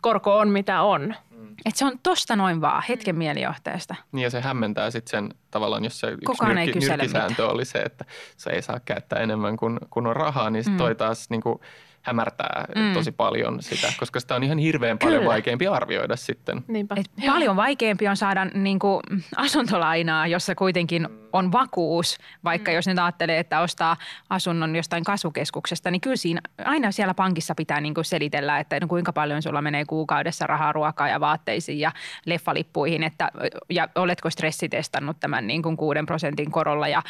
korko 0.00 0.38
on 0.38 0.48
mitä 0.48 0.82
on. 0.82 1.14
Et 1.66 1.76
se 1.76 1.84
on 1.84 1.98
tosta 2.02 2.36
noin 2.36 2.60
vaan, 2.60 2.82
Mm. 2.82 2.84
hetken 2.88 3.16
mielijohteesta. 3.16 3.94
Niin 4.12 4.22
ja 4.24 4.30
se 4.30 4.40
hämmentää 4.40 4.90
sitten 4.90 5.10
sen 5.10 5.34
tavallaan, 5.50 5.84
jos 5.84 6.00
se 6.00 6.06
yksi 6.06 6.24
Kukaan 6.26 6.58
ei 6.58 6.66
nyrkki, 6.66 6.80
kysele 6.80 6.96
nyrkkisääntö 6.96 7.48
oli 7.48 7.64
se, 7.64 7.78
että 7.78 8.04
se 8.36 8.50
ei 8.50 8.62
saa 8.62 8.80
käyttää 8.84 9.18
enemmän 9.18 9.56
kuin, 9.56 9.78
kuin 9.90 10.06
on 10.06 10.16
rahaa, 10.16 10.50
niin 10.50 10.64
sit 10.64 10.72
Mm. 10.72 10.76
toi 10.78 10.94
taas 10.94 11.30
niin 11.30 11.40
kuin 11.40 11.58
hämärtää 12.02 12.64
Mm. 12.74 12.92
tosi 12.94 13.12
paljon 13.12 13.62
sitä, 13.62 13.92
koska 13.98 14.20
sitä 14.20 14.34
on 14.34 14.42
ihan 14.44 14.58
hirveän 14.58 14.98
paljon 14.98 15.18
Kyllä. 15.20 15.32
vaikeampi 15.32 15.66
arvioida 15.66 16.16
sitten. 16.16 16.64
Niinpä. 16.68 16.94
Et 16.98 17.26
paljon 17.26 17.56
vaikeampi 17.56 18.08
on 18.08 18.16
saada 18.16 18.44
niin 18.44 18.78
kuin, 18.78 19.00
asuntolainaa, 19.36 20.26
jossa 20.26 20.54
kuitenkin 20.54 21.08
on 21.32 21.52
vakuus, 21.52 22.18
vaikka 22.44 22.72
jos 22.72 22.86
nyt 22.86 22.98
ajattelee, 22.98 23.38
että 23.38 23.60
ostaa 23.60 23.96
asunnon 24.30 24.76
jostain 24.76 25.04
kasvukeskuksesta, 25.04 25.90
niin 25.90 26.00
kyllä 26.00 26.16
siinä 26.16 26.40
aina 26.64 26.92
siellä 26.92 27.14
pankissa 27.14 27.54
pitää 27.54 27.80
niin 27.80 27.94
kuin 27.94 28.04
selitellä, 28.04 28.58
että 28.58 28.80
no 28.80 28.86
kuinka 28.86 29.12
paljon 29.12 29.42
sulla 29.42 29.62
menee 29.62 29.84
kuukaudessa 29.84 30.46
rahaa 30.46 30.72
ruokaa 30.72 31.08
ja 31.08 31.20
vaatteisiin 31.20 31.80
ja 31.80 31.92
leffalippuihin, 32.26 33.02
että, 33.02 33.30
ja 33.70 33.88
oletko 33.94 34.30
stressitestannut 34.30 35.20
tämän 35.20 35.46
niin 35.46 35.62
kuin 35.62 35.76
kuuden 35.76 36.06
prosentin 36.06 36.50
korolla 36.50 36.88
ja 36.88 37.02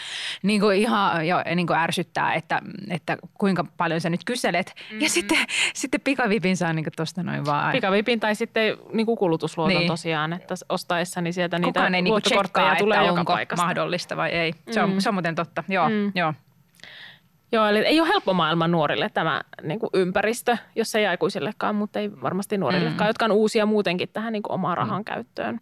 niin 0.43 0.61
kuin 0.61 0.77
ihan 0.79 1.29
jo, 1.29 1.37
niin 1.55 1.67
kuin 1.67 1.79
ärsyttää, 1.79 2.35
että, 2.35 2.63
että 2.91 3.17
kuinka 3.35 3.65
paljon 3.77 4.01
sä 4.01 4.11
nyt 4.11 4.25
kyselet. 4.25 4.75
Mm-hmm. 4.85 5.01
Ja 5.01 5.09
sitten, 5.09 5.39
sitten 5.75 6.01
pikavipin 6.01 6.57
saa 6.57 6.73
niin 6.73 6.85
tuosta 6.97 7.23
noin 7.23 7.45
vaan. 7.45 7.73
Pikavipin 7.73 8.21
tai 8.21 8.35
sitten 8.35 8.77
niin 8.93 9.07
kuin 9.07 9.19
kulutusluoton 9.19 9.69
Niin. 9.69 9.79
niin. 9.79 9.89
tosiaan, 9.89 10.33
että 10.33 10.55
ostaessa 10.69 11.21
niin 11.21 11.35
sieltä 11.35 11.59
niitä 11.59 11.67
Kukaan 11.81 11.95
ei 11.95 12.03
luottokortteja 12.03 12.67
tsekkaa, 12.67 12.85
tulee 12.85 12.99
että 12.99 13.13
onko 13.13 13.33
paikasta. 13.33 13.65
mahdollista 13.65 14.17
vai 14.17 14.31
ei. 14.31 14.55
Se 14.71 14.83
on, 14.83 14.91
Mm. 14.91 14.99
se 14.99 15.09
on 15.09 15.15
muuten 15.15 15.35
totta. 15.35 15.65
Joo, 15.69 15.89
Mm. 15.89 16.13
joo. 16.15 16.35
Joo, 17.53 17.67
eli 17.67 17.79
ei 17.79 18.01
ole 18.01 18.09
helppo 18.09 18.35
maailma 18.35 18.69
nuorille 18.69 19.11
tämä 19.15 19.41
niin 19.63 19.79
kuin 19.81 19.91
ympäristö, 19.95 20.57
jos 20.75 20.95
ei 20.95 21.07
aikuisillekaan, 21.07 21.75
mutta 21.75 21.99
ei 21.99 22.11
varmasti 22.23 22.59
nuorillekaan, 22.59 23.07
Mm. 23.07 23.07
jotka 23.07 23.25
on 23.25 23.33
uusia 23.33 23.67
muutenkin 23.67 24.09
tähän 24.09 24.33
niin 24.33 24.43
kuin 24.43 24.53
omaan 24.55 24.77
rahan 24.77 25.05
käyttöön. 25.05 25.61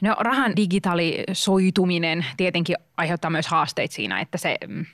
No 0.00 0.16
rahan 0.18 0.56
digitalisoituminen 0.56 2.26
tietenkin 2.36 2.76
aiheuttaa 2.96 3.30
myös 3.30 3.48
haasteita 3.48 3.94
siinä, 3.94 4.20
että 4.20 4.38
se 4.38 4.56
mm, 4.68 4.86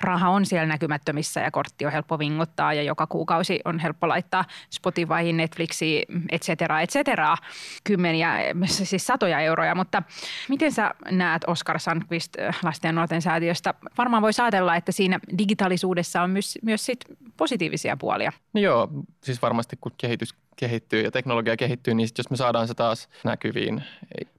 raha 0.00 0.30
on 0.30 0.46
siellä 0.46 0.66
näkymättömissä 0.66 1.40
ja 1.40 1.50
kortti 1.50 1.86
on 1.86 1.92
helppo 1.92 2.18
vinguttaa 2.18 2.74
ja 2.74 2.82
joka 2.82 3.06
kuukausi 3.06 3.60
on 3.64 3.78
helppo 3.78 4.08
laittaa 4.08 4.44
Spotifyhin, 4.70 5.36
Netflixiin, 5.36 6.22
et 6.32 6.42
cetera, 6.42 6.80
et 6.80 6.90
cetera, 6.90 7.36
kymmeniä, 7.84 8.38
siis 8.66 9.06
satoja 9.06 9.40
euroja. 9.40 9.74
Mutta 9.74 10.02
miten 10.48 10.72
sä 10.72 10.94
näet 11.10 11.42
Oskar 11.46 11.80
Sandqvist 11.80 12.38
äh, 12.38 12.58
lasten 12.62 12.88
ja 12.88 12.92
nuorten 12.92 13.22
säätiöstä? 13.22 13.74
Varmaan 13.98 14.22
voi 14.22 14.30
ajatella, 14.42 14.76
että 14.76 14.92
siinä 14.92 15.20
digitaalisuudessa 15.38 16.22
on 16.22 16.30
myös, 16.30 16.58
myös 16.62 16.86
sit 16.86 17.04
positiivisia 17.36 17.96
puolia. 17.96 18.32
No 18.52 18.60
joo, 18.60 18.88
siis 19.22 19.42
varmasti 19.42 19.76
kun 19.80 19.92
kehitys 19.98 20.34
kehittyy 20.56 21.02
ja 21.02 21.10
teknologia 21.10 21.56
kehittyy, 21.56 21.94
niin 21.94 22.08
sit 22.08 22.18
jos 22.18 22.30
me 22.30 22.36
saadaan 22.36 22.68
se 22.68 22.74
taas 22.74 23.08
näkyviin 23.24 23.84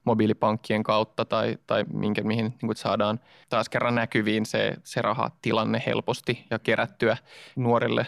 mobiilipankkien 0.04 0.82
kautta 0.82 1.24
tai, 1.24 1.58
tai 1.66 1.84
minkä, 1.92 2.22
mihin 2.22 2.44
niin 2.44 2.66
kuin 2.66 2.76
saadaan 2.76 3.20
taas 3.48 3.68
kerran 3.68 3.94
näkyviin 3.94 4.46
se, 4.46 4.76
se 4.84 5.02
rahatilanne 5.02 5.82
helposti 5.86 6.46
ja 6.50 6.58
kerättyä 6.58 7.16
nuorille 7.56 8.06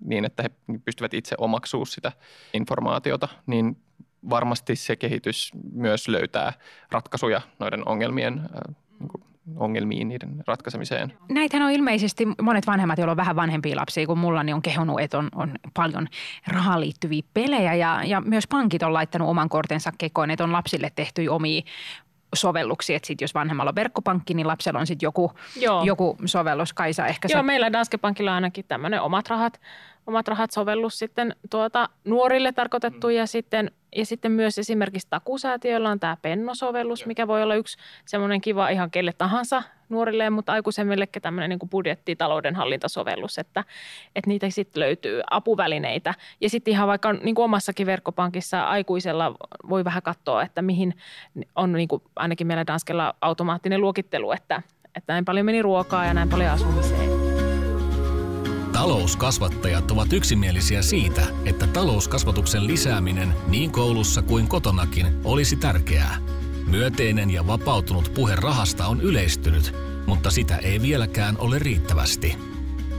niin, 0.00 0.24
että 0.24 0.42
he 0.42 0.50
pystyvät 0.84 1.14
itse 1.14 1.34
omaksua 1.38 1.84
sitä 1.84 2.12
informaatiota, 2.54 3.28
niin 3.46 3.76
varmasti 4.30 4.76
se 4.76 4.96
kehitys 4.96 5.50
myös 5.72 6.08
löytää 6.08 6.52
ratkaisuja 6.90 7.40
noiden 7.58 7.88
ongelmien, 7.88 8.38
äh, 8.38 8.74
niin 8.98 9.08
kuin 9.08 9.29
ongelmiin, 9.56 10.08
niiden 10.08 10.44
ratkaisemiseen. 10.46 11.12
Näitähän 11.28 11.66
on 11.66 11.72
ilmeisesti 11.72 12.26
monet 12.42 12.66
vanhemmat, 12.66 12.98
joilla 12.98 13.10
on 13.10 13.16
vähän 13.16 13.36
vanhempia 13.36 13.76
lapsia 13.76 14.06
kuin 14.06 14.18
mulla, 14.18 14.42
niin 14.42 14.54
on 14.54 14.62
kehunut, 14.62 15.00
että 15.00 15.18
on, 15.18 15.28
on 15.34 15.54
paljon 15.74 16.08
rahaan 16.46 16.80
liittyviä 16.80 17.22
pelejä 17.34 17.74
ja, 17.74 18.04
ja 18.04 18.20
myös 18.20 18.46
pankit 18.46 18.82
on 18.82 18.92
laittanut 18.92 19.28
oman 19.28 19.48
kortensa 19.48 19.92
kekoon, 19.98 20.30
että 20.30 20.44
on 20.44 20.52
lapsille 20.52 20.92
tehty 20.94 21.28
omia 21.28 21.62
sovelluksia, 22.34 22.96
että 22.96 23.06
sit 23.06 23.20
jos 23.20 23.34
vanhemmalla 23.34 23.68
on 23.68 23.74
verkkopankki, 23.74 24.34
niin 24.34 24.46
lapsella 24.46 24.80
on 24.80 24.86
sitten 24.86 25.06
joku, 25.06 25.32
Joo. 25.56 25.84
joku 25.84 26.16
sovellus. 26.24 26.72
Kaisa, 26.72 27.06
ehkä 27.06 27.28
Joo, 27.30 27.38
sä... 27.38 27.42
meillä 27.42 27.72
Danske 27.72 27.98
Bankilla 27.98 28.30
on 28.30 28.34
ainakin 28.34 28.64
tämmöinen 28.68 29.02
omat 29.02 29.28
rahat, 29.28 29.60
omat 30.06 30.28
rahat 30.28 30.50
sovellus 30.50 30.98
sitten 30.98 31.36
tuota, 31.50 31.88
nuorille 32.04 32.52
tarkoitettu 32.52 33.08
ja 33.08 33.26
sitten, 33.26 33.70
ja 33.96 34.06
sitten 34.06 34.32
myös 34.32 34.58
esimerkiksi 34.58 35.08
takusäätiöllä 35.10 35.90
on 35.90 36.00
tämä 36.00 36.16
Penno-sovellus, 36.22 37.06
mikä 37.06 37.26
voi 37.26 37.42
olla 37.42 37.54
yksi 37.54 37.78
semmoinen 38.04 38.40
kiva 38.40 38.68
ihan 38.68 38.90
kelle 38.90 39.12
tahansa 39.12 39.62
nuorille, 39.88 40.30
mutta 40.30 40.52
aikuisemmillekin 40.52 41.22
tämmöinen 41.22 41.50
niin 41.50 41.58
kuin 41.58 41.70
budjetti- 41.70 42.16
taloudenhallintasovellus, 42.18 43.38
että, 43.38 43.64
että 44.16 44.30
niitä 44.30 44.50
sitten 44.50 44.80
löytyy 44.80 45.22
apuvälineitä. 45.30 46.14
Ja 46.40 46.50
sitten 46.50 46.72
ihan 46.72 46.88
vaikka 46.88 47.12
niin 47.12 47.34
kuin 47.34 47.44
omassakin 47.44 47.86
verkkopankissa 47.86 48.62
aikuisella 48.62 49.34
voi 49.68 49.84
vähän 49.84 50.02
katsoa, 50.02 50.42
että 50.42 50.62
mihin 50.62 50.94
on 51.56 51.72
niin 51.72 51.88
kuin 51.88 52.02
ainakin 52.16 52.46
meillä 52.46 52.66
Danskella 52.66 53.14
automaattinen 53.20 53.80
luokittelu, 53.80 54.32
että, 54.32 54.62
että 54.94 55.12
näin 55.12 55.24
paljon 55.24 55.46
meni 55.46 55.62
ruokaa 55.62 56.06
ja 56.06 56.14
näin 56.14 56.28
paljon 56.28 56.50
asumiseen. 56.50 57.09
Talouskasvattajat 58.80 59.90
ovat 59.90 60.12
yksimielisiä 60.12 60.82
siitä, 60.82 61.26
että 61.44 61.66
talouskasvatuksen 61.66 62.66
lisääminen 62.66 63.34
niin 63.48 63.70
koulussa 63.70 64.22
kuin 64.22 64.48
kotonakin 64.48 65.06
olisi 65.24 65.56
tärkeää. 65.56 66.16
Myönteinen 66.66 67.30
ja 67.30 67.46
vapautunut 67.46 68.14
puhe 68.14 68.36
rahasta 68.36 68.86
on 68.86 69.00
yleistynyt, 69.00 69.74
mutta 70.06 70.30
sitä 70.30 70.56
ei 70.56 70.82
vieläkään 70.82 71.38
ole 71.38 71.58
riittävästi. 71.58 72.36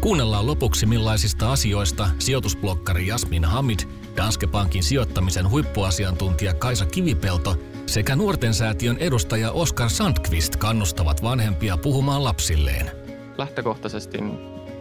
Kuunnellaan 0.02 0.48
lopuksi 0.48 0.86
millaisista 0.86 1.52
asioista 1.52 2.10
sijoitusblokkari 2.20 3.08
Jasmin 3.08 3.46
Hamid, 3.46 3.80
Danske 4.18 4.48
Bankin 4.48 4.84
sijoittamisen 4.84 5.50
huippuasiantuntija 5.50 6.54
Kaisa 6.54 6.86
Kivipelto 6.86 7.56
sekä 7.86 8.16
nuorten 8.16 8.54
säätiön 8.54 8.98
edustaja 8.98 9.52
Oskar 9.52 9.90
Sandqvist 9.90 10.56
kannustavat 10.56 11.24
vanhempia 11.24 11.78
puhumaan 11.78 12.24
lapsilleen. 12.24 12.92
lähtökohtaisesti 13.38 14.18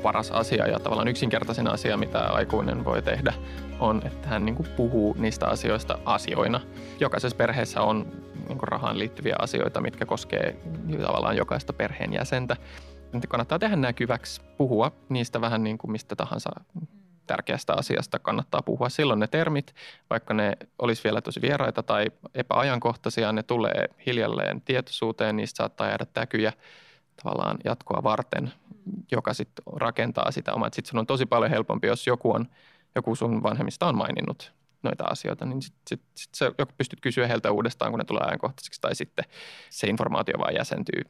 paras 0.03 0.31
asia 0.31 0.67
ja 0.67 0.81
tavallaan 0.81 1.09
yksinkertaisin 1.09 1.69
asia, 1.69 1.97
mitä 1.97 2.19
aikuinen 2.19 2.85
voi 2.85 3.03
tehdä, 3.03 3.33
on, 3.81 4.03
että 4.07 4.29
hän 4.29 4.45
niin 4.45 4.55
kuin 4.55 4.69
puhuu 4.77 5.17
niistä 5.19 5.47
asioista 5.47 5.99
asioina. 6.05 6.61
Jokaisessa 7.01 7.37
perheessä 7.37 7.83
on 7.83 8.07
niin 8.49 8.59
kuin 8.59 8.69
rahaan 8.69 8.99
liittyviä 8.99 9.37
asioita, 9.39 9.81
mitkä 9.81 10.07
koskee 10.07 10.57
tavallaan 11.03 11.37
jokaista 11.37 11.73
perheenjäsentä. 11.73 12.57
Nyt 13.13 13.27
kannattaa 13.27 13.59
tehdä 13.59 13.77
näkyväksi, 13.77 14.41
puhua 14.57 14.93
niistä 15.09 15.41
vähän 15.41 15.65
niin 15.65 15.79
kuin 15.79 15.91
mistä 15.91 16.17
tahansa 16.17 16.51
tärkeästä 17.27 17.75
asiasta 17.75 18.19
kannattaa 18.19 18.63
puhua. 18.63 18.89
Silloin 18.89 19.21
ne 19.21 19.27
termit, 19.27 19.75
vaikka 20.11 20.35
ne 20.35 20.57
olisi 20.79 21.05
vielä 21.05 21.21
tosi 21.21 21.43
vieraita 21.43 21.83
tai 21.83 22.07
epäajankohtaisia, 22.35 23.33
ne 23.33 23.43
tulee 23.43 23.89
hiljalleen 24.07 24.61
tietoisuuteen, 24.61 25.37
niistä 25.37 25.57
saattaa 25.57 25.89
jäädä 25.89 26.07
täkyjä 26.13 26.53
tavallaan 27.23 27.59
jatkoa 27.65 28.03
varten, 28.03 28.53
joka 29.11 29.35
sitten 29.35 29.63
rakentaa 29.77 30.31
sitä 30.31 30.55
omaa. 30.55 30.69
Sitten 30.73 30.91
sun 30.91 30.99
on 30.99 31.07
tosi 31.07 31.27
paljon 31.27 31.51
helpompi, 31.51 31.87
jos 31.87 32.07
joku, 32.07 32.33
on, 32.33 32.47
joku 32.95 33.15
sun 33.15 33.43
vanhemmista 33.43 33.87
on 33.87 33.97
maininnut 33.97 34.53
noita 34.83 35.05
asioita, 35.05 35.47
niin 35.47 35.63
sitten 35.63 35.81
sit, 35.89 36.01
sit 36.15 36.35
sä 36.35 36.53
pystyt 36.79 37.01
kysyä 37.01 37.27
heiltä 37.27 37.51
uudestaan, 37.51 37.93
kun 37.93 37.99
ne 37.99 38.05
tulee 38.05 38.23
ajankohtaisiksi, 38.27 38.81
tai 38.81 38.95
sitten 38.95 39.25
se 39.71 39.87
informaatio 39.87 40.39
vaan 40.39 40.55
jäsentyy 40.55 41.03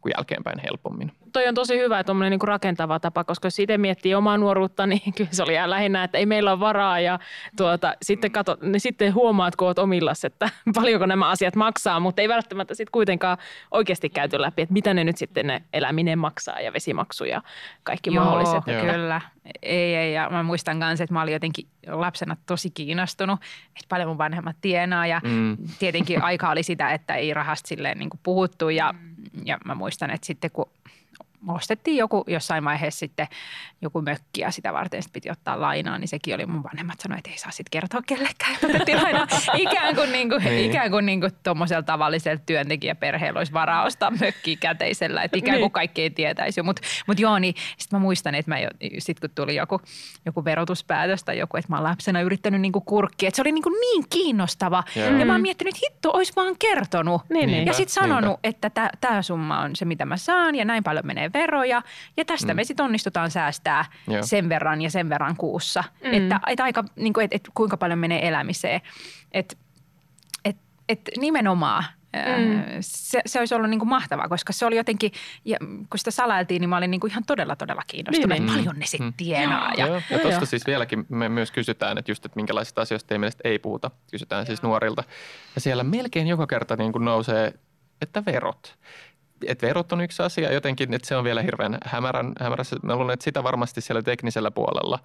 kuin 0.00 0.12
jälkeenpäin 0.16 0.58
helpommin. 0.58 1.12
toi 1.32 1.48
on 1.48 1.54
tosi 1.54 1.78
hyvä, 1.78 2.04
tuommoinen 2.04 2.30
niin 2.30 2.48
rakentava 2.48 3.00
tapa, 3.00 3.24
koska 3.24 3.46
jos 3.46 3.58
itse 3.58 3.78
miettii 3.78 4.14
omaa 4.14 4.38
nuoruutta, 4.38 4.86
niin 4.86 5.12
kyllä 5.16 5.30
se 5.32 5.42
oli 5.42 5.52
ihan 5.52 5.70
lähinnä, 5.70 6.04
että 6.04 6.18
ei 6.18 6.26
meillä 6.26 6.50
ole 6.52 6.60
varaa 6.60 7.00
ja 7.00 7.18
tuota, 7.56 7.94
sitten, 8.02 8.30
kato, 8.32 8.56
niin 8.62 8.80
sitten 8.80 9.14
huomaat, 9.14 9.56
kun 9.56 9.66
olet 9.68 9.78
omillas, 9.78 10.24
että 10.24 10.50
paljonko 10.74 11.06
nämä 11.06 11.28
asiat 11.28 11.56
maksaa, 11.56 12.00
mutta 12.00 12.22
ei 12.22 12.28
välttämättä 12.28 12.74
sitten 12.74 12.92
kuitenkaan 12.92 13.38
oikeasti 13.70 14.08
käyty 14.10 14.40
läpi, 14.40 14.62
että 14.62 14.72
mitä 14.72 14.94
ne 14.94 15.04
nyt 15.04 15.16
sitten 15.16 15.46
ne 15.46 15.62
eläminen 15.72 16.18
maksaa 16.18 16.60
ja 16.60 16.72
vesimaksu 16.72 17.24
ja 17.24 17.42
kaikki 17.82 18.14
Joo, 18.14 18.24
mahdolliset. 18.24 18.66
Joo. 18.66 18.92
kyllä. 18.92 19.20
Ei, 19.62 19.94
ei, 19.94 20.14
ja 20.14 20.30
mä 20.30 20.42
muistan 20.42 20.76
myös, 20.76 21.00
että 21.00 21.12
mä 21.14 21.22
olin 21.22 21.32
jotenkin 21.32 21.66
lapsena 21.86 22.36
tosi 22.46 22.70
kiinnostunut, 22.70 23.40
että 23.68 23.86
paljon 23.88 24.08
mun 24.08 24.18
vanhemmat 24.18 24.56
tienaa 24.60 25.06
ja 25.06 25.20
Mm. 25.24 25.56
tietenkin 25.78 26.22
aika 26.22 26.50
oli 26.50 26.62
sitä, 26.62 26.90
että 26.92 27.14
ei 27.14 27.34
rahasta 27.34 27.68
silleen 27.68 27.98
niin 27.98 28.10
kuin 28.10 28.20
puhuttu 28.22 28.68
ja, 28.68 28.94
ja 29.44 29.58
mä 29.64 29.74
muistan, 29.74 30.10
että 30.10 30.26
sitten 30.26 30.50
kun 30.50 30.70
ostettiin 31.48 31.96
joku 31.96 32.24
jossain 32.26 32.64
vaiheessa 32.64 32.98
sitten 32.98 33.26
joku 33.82 34.02
mökki 34.02 34.40
ja 34.40 34.50
sitä 34.50 34.72
varten 34.72 35.02
sitten 35.02 35.12
piti 35.20 35.30
ottaa 35.30 35.60
lainaa, 35.60 35.98
niin 35.98 36.08
sekin 36.08 36.34
oli 36.34 36.46
mun 36.46 36.62
vanhemmat 36.62 37.00
sanoivat, 37.00 37.18
että 37.18 37.30
ei 37.30 37.38
saa 37.38 37.50
sitten 37.50 37.70
kertoa 37.70 38.02
kellekään, 38.06 38.54
että 38.54 38.66
otettiin 38.66 39.02
lainaa. 39.02 39.26
Ikään 39.56 39.94
kuin, 39.94 40.12
niin 40.12 40.28
kuin, 40.28 40.44
niin. 40.44 40.70
ikään 40.70 40.90
kuin, 40.90 41.06
niin 41.06 41.20
kuin 41.20 41.32
tuommoisella 41.42 41.82
tavallisella 41.82 42.42
työntekijäperheellä 42.46 43.38
olisi 43.38 43.52
varaa 43.52 43.84
ostaa 43.84 44.10
mökkiä 44.10 44.56
käteisellä, 44.60 45.22
että 45.22 45.38
ikään 45.38 45.58
kuin 45.58 45.62
niin. 45.62 45.72
kaikki 45.72 46.02
ei 46.02 46.10
tietäisi. 46.10 46.62
Mutta 46.62 46.82
mut 47.06 47.20
joo, 47.20 47.38
niin 47.38 47.54
sitten 47.78 47.98
mä 47.98 48.02
muistan, 48.02 48.34
että 48.34 48.50
mä 48.50 48.56
sitten 48.98 49.28
kun 49.28 49.34
tuli 49.34 49.56
joku, 49.56 49.80
joku 50.26 50.44
verotuspäätös 50.44 51.24
tai 51.24 51.38
joku, 51.38 51.56
että 51.56 51.72
mä 51.72 51.76
oon 51.76 51.84
lapsena 51.84 52.20
yrittänyt 52.20 52.60
niin 52.60 52.72
kuin 52.72 52.84
kurkkia, 52.84 53.28
että 53.28 53.36
se 53.36 53.42
oli 53.42 53.52
niin, 53.52 53.62
kuin 53.62 53.80
niin 53.80 54.04
kiinnostava. 54.10 54.84
Yeah. 54.96 55.18
Ja 55.18 55.26
mä 55.26 55.32
oon 55.32 55.42
miettinyt, 55.42 55.74
että 55.74 55.86
hitto, 55.86 56.10
olisi 56.12 56.32
vaan 56.36 56.54
kertonut. 56.58 57.22
Niin, 57.28 57.50
niin. 57.50 57.66
Ja 57.66 57.72
sitten 57.72 57.94
sanonut, 57.94 58.40
niinpä. 58.42 58.66
että 58.66 58.90
tämä 59.00 59.22
summa 59.22 59.60
on 59.60 59.76
se, 59.76 59.84
mitä 59.84 60.04
mä 60.04 60.16
saan 60.16 60.54
ja 60.54 60.64
näin 60.64 60.84
paljon 60.84 61.06
menee 61.06 61.31
veroja. 61.34 61.82
Ja 62.16 62.24
tästä 62.24 62.52
mm. 62.52 62.56
me 62.56 62.64
sitten 62.64 62.84
onnistutaan 62.84 63.30
säästää 63.30 63.84
Joo. 64.08 64.22
sen 64.22 64.48
verran 64.48 64.82
ja 64.82 64.90
sen 64.90 65.08
verran 65.08 65.36
kuussa. 65.36 65.84
Mm. 66.04 66.14
Että, 66.14 66.40
että 66.46 66.64
aika, 66.64 66.84
niin 66.96 67.12
kuin, 67.12 67.24
että, 67.24 67.36
että 67.36 67.50
kuinka 67.54 67.76
paljon 67.76 67.98
menee 67.98 68.28
elämiseen. 68.28 68.80
Että 69.32 69.56
et, 70.44 70.56
et 70.88 71.00
nimenomaan 71.18 71.84
Mm. 72.12 72.62
Se, 72.80 73.20
se 73.26 73.38
olisi 73.38 73.54
ollut 73.54 73.70
niin 73.70 73.78
kuin 73.78 73.88
mahtavaa, 73.88 74.28
koska 74.28 74.52
se 74.52 74.66
oli 74.66 74.76
jotenkin, 74.76 75.12
ja 75.44 75.56
kun 75.60 75.98
sitä 75.98 76.10
salailtiin, 76.10 76.60
niin 76.60 76.68
mä 76.68 76.76
olin 76.76 76.90
niin 76.90 77.00
kuin 77.00 77.10
ihan 77.10 77.24
todella, 77.26 77.56
todella 77.56 77.82
kiinnostunut, 77.86 78.28
niin, 78.28 78.42
että 78.42 78.52
niin. 78.52 78.64
paljon 78.64 78.78
ne 78.78 78.86
sitten 78.86 79.06
mm. 79.06 79.14
tienaa. 79.16 79.72
Ja, 79.76 79.86
ja, 79.86 80.02
ja 80.10 80.18
tuosta 80.18 80.46
siis 80.46 80.66
vieläkin 80.66 81.06
me 81.08 81.28
myös 81.28 81.50
kysytään, 81.50 81.98
että 81.98 82.10
just, 82.10 82.24
että 82.24 82.36
minkälaisista 82.36 82.80
asioista 82.82 83.14
ei 83.14 83.18
mielestä 83.18 83.40
ei 83.44 83.58
puhuta. 83.58 83.90
Kysytään 84.10 84.40
Joo. 84.40 84.46
siis 84.46 84.62
nuorilta. 84.62 85.04
Ja 85.54 85.60
siellä 85.60 85.84
melkein 85.84 86.26
joka 86.26 86.46
kerta 86.46 86.76
niin 86.76 86.92
kuin 86.92 87.04
nousee, 87.04 87.54
että 88.02 88.24
verot 88.24 88.78
että 89.46 89.66
verot 89.66 89.92
on 89.92 90.00
yksi 90.00 90.22
asia 90.22 90.52
jotenkin, 90.52 90.94
että 90.94 91.08
se 91.08 91.16
on 91.16 91.24
vielä 91.24 91.42
hirveän 91.42 91.78
hämärän, 91.84 92.32
hämärässä. 92.40 92.76
Mä 92.82 92.96
luulen, 92.96 93.14
että 93.14 93.24
sitä 93.24 93.42
varmasti 93.42 93.80
siellä 93.80 94.02
teknisellä 94.02 94.50
puolella 94.50 94.98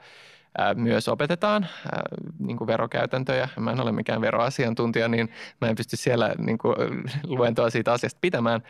ää, 0.58 0.74
myös 0.74 1.08
opetetaan 1.08 1.64
ää, 1.92 2.02
niin 2.40 2.58
kuin 2.58 2.68
verokäytäntöjä. 2.68 3.50
Mä 3.60 3.72
en 3.72 3.82
ole 3.82 3.92
mikään 3.92 4.22
veroasiantuntija, 4.22 5.08
niin 5.08 5.30
mä 5.62 5.68
en 5.68 5.76
pysty 5.76 5.98
siellä 5.98 6.36
niin 6.38 6.58
kuin, 6.58 6.76
luentoa 7.24 7.70
siitä 7.70 7.94
asiasta 7.94 8.18
pitämään. 8.22 8.62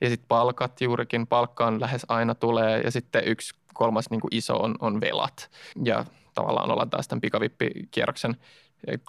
Ja 0.00 0.08
sitten 0.08 0.28
palkat 0.28 0.80
juurikin, 0.80 1.26
palkkaan 1.26 1.80
lähes 1.80 2.06
aina 2.08 2.34
tulee 2.34 2.80
ja 2.80 2.90
sitten 2.90 3.22
yksi 3.26 3.54
kolmas 3.74 4.10
niin 4.10 4.20
kuin 4.20 4.34
iso 4.34 4.56
on, 4.56 4.74
on 4.80 5.00
velat. 5.00 5.50
Ja 5.84 6.04
tavallaan 6.34 6.70
ollaan 6.70 6.90
taas 6.90 7.08
tämän 7.08 7.20
pikavippikierroksen 7.20 8.36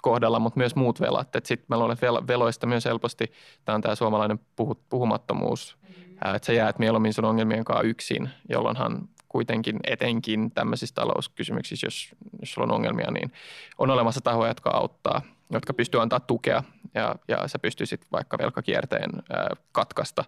kohdalla, 0.02 0.38
mutta 0.38 0.58
myös 0.58 0.76
muut 0.76 1.00
velat. 1.00 1.28
Sitten 1.44 1.66
mä 1.68 1.78
luulen, 1.78 1.92
että 1.92 2.26
veloista 2.26 2.66
myös 2.66 2.84
helposti, 2.84 3.32
tämä 3.64 3.74
on 3.74 3.82
tämä 3.82 3.94
suomalainen 3.94 4.40
puhumattomuus. 4.88 5.76
Että 6.24 6.46
sä 6.46 6.52
jäät 6.52 6.78
mieluummin 6.78 7.12
sun 7.12 7.24
ongelmien 7.24 7.64
kanssa 7.64 7.82
yksin, 7.82 8.30
jolloinhan 8.48 9.08
kuitenkin 9.28 9.80
etenkin 9.84 10.50
tämmöisissä 10.50 10.94
talouskysymyksissä, 10.94 11.86
jos, 11.86 12.08
jos 12.40 12.52
sulla 12.52 12.66
on 12.66 12.74
ongelmia, 12.74 13.10
niin 13.10 13.32
on 13.78 13.90
olemassa 13.90 14.20
tahoja, 14.20 14.50
jotka 14.50 14.70
auttaa, 14.70 15.22
jotka 15.50 15.74
pystyy 15.74 16.02
antaa 16.02 16.20
tukea 16.20 16.62
ja, 16.94 17.14
ja 17.28 17.48
sä 17.48 17.58
pystyisit 17.58 18.06
vaikka 18.12 18.38
velkakierteen 18.38 19.10
ää, 19.30 19.48
katkaista 19.72 20.24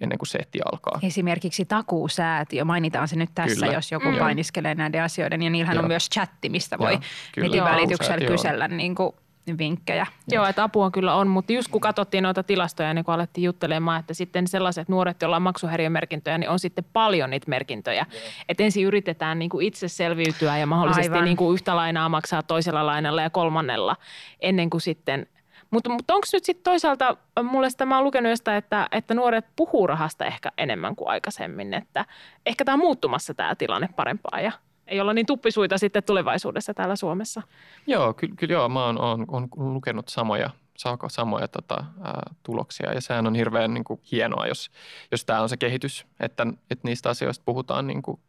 ennen 0.00 0.18
kuin 0.18 0.28
setti 0.28 0.58
alkaa. 0.72 1.00
Esimerkiksi 1.02 1.64
takuusäätiö, 1.64 2.64
mainitaan 2.64 3.08
se 3.08 3.16
nyt 3.16 3.30
tässä, 3.34 3.60
Kyllä. 3.60 3.72
jos 3.72 3.92
joku 3.92 4.08
mm. 4.10 4.18
painiskelee 4.18 4.74
näiden 4.74 5.02
asioiden. 5.02 5.42
Ja 5.42 5.50
niillähän 5.50 5.74
Joo. 5.74 5.82
on 5.82 5.88
myös 5.88 6.08
chatti, 6.10 6.48
mistä 6.48 6.78
voi 6.78 6.98
netin 7.36 7.64
välityksellä 7.64 8.26
kysellä 8.26 8.68
niin 8.68 8.94
kuin 8.94 9.12
vinkkejä. 9.58 10.06
Joo, 10.28 10.46
että 10.46 10.62
apua 10.62 10.90
kyllä 10.90 11.14
on, 11.14 11.28
mutta 11.28 11.52
just 11.52 11.68
kun 11.68 11.80
katsottiin 11.80 12.22
noita 12.22 12.42
tilastoja, 12.42 12.94
niin 12.94 13.04
kun 13.04 13.14
alettiin 13.14 13.44
juttelemaan, 13.44 14.00
että 14.00 14.14
sitten 14.14 14.46
sellaiset 14.46 14.88
nuoret, 14.88 15.22
joilla 15.22 15.36
on 15.36 15.42
maksuhäiriömerkintöjä, 15.42 16.38
niin 16.38 16.50
on 16.50 16.58
sitten 16.58 16.84
paljon 16.92 17.30
niitä 17.30 17.50
merkintöjä. 17.50 18.06
Että 18.48 18.62
ensin 18.62 18.86
yritetään 18.86 19.38
niin 19.38 19.50
kuin 19.50 19.66
itse 19.66 19.88
selviytyä 19.88 20.58
ja 20.58 20.66
mahdollisesti 20.66 21.20
niin 21.20 21.36
kuin 21.36 21.54
yhtä 21.54 21.76
lainaa 21.76 22.08
maksaa 22.08 22.42
toisella 22.42 22.86
lainalla 22.86 23.22
ja 23.22 23.30
kolmannella, 23.30 23.96
ennen 24.40 24.70
kuin 24.70 24.80
sitten 24.80 25.26
mutta, 25.70 25.90
mutta 25.90 26.14
onko 26.14 26.26
nyt 26.32 26.44
sitten 26.44 26.64
toisaalta, 26.64 27.16
mulle 27.42 27.70
sitä 27.70 27.86
mä 27.86 27.96
oon 27.96 28.04
lukenut 28.04 28.30
jostain, 28.30 28.58
että, 28.58 28.88
että 28.92 29.14
nuoret 29.14 29.46
puhuu 29.56 29.86
rahasta 29.86 30.24
ehkä 30.24 30.52
enemmän 30.58 30.96
kuin 30.96 31.08
aikaisemmin, 31.08 31.74
että 31.74 32.04
ehkä 32.46 32.64
tämä 32.64 32.74
on 32.74 32.78
muuttumassa 32.78 33.34
tämä 33.34 33.54
tilanne 33.54 33.88
parempaa 33.96 34.40
ja 34.40 34.52
ei 34.86 35.00
olla 35.00 35.12
niin 35.12 35.26
tuppisuita 35.26 35.78
sitten 35.78 36.02
tulevaisuudessa 36.04 36.74
täällä 36.74 36.96
Suomessa. 36.96 37.42
Joo, 37.86 38.14
kyllä, 38.14 38.34
kyllä 38.38 38.52
joo, 38.52 38.68
mä 38.68 38.86
oon, 38.86 39.00
oon, 39.00 39.24
oon 39.28 39.48
lukenut 39.56 40.08
samoja 40.08 40.50
saako 40.82 41.08
samoja 41.08 41.48
tota, 41.48 41.84
ää, 42.04 42.30
tuloksia. 42.42 42.92
Ja 42.92 43.00
sehän 43.00 43.26
on 43.26 43.34
hirveän 43.34 43.74
niin 43.74 43.84
kuin, 43.84 44.00
hienoa, 44.12 44.46
jos, 44.46 44.70
jos 45.10 45.24
tämä 45.24 45.40
on 45.40 45.48
se 45.48 45.56
kehitys, 45.56 46.06
että, 46.20 46.46
että 46.70 46.88
niistä 46.88 47.10
asioista 47.10 47.42
puhutaan, 47.44 47.86
niin 47.86 48.02
kuin, 48.02 48.20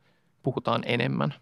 puhutaan 0.44 0.84
enemmän. 0.86 1.34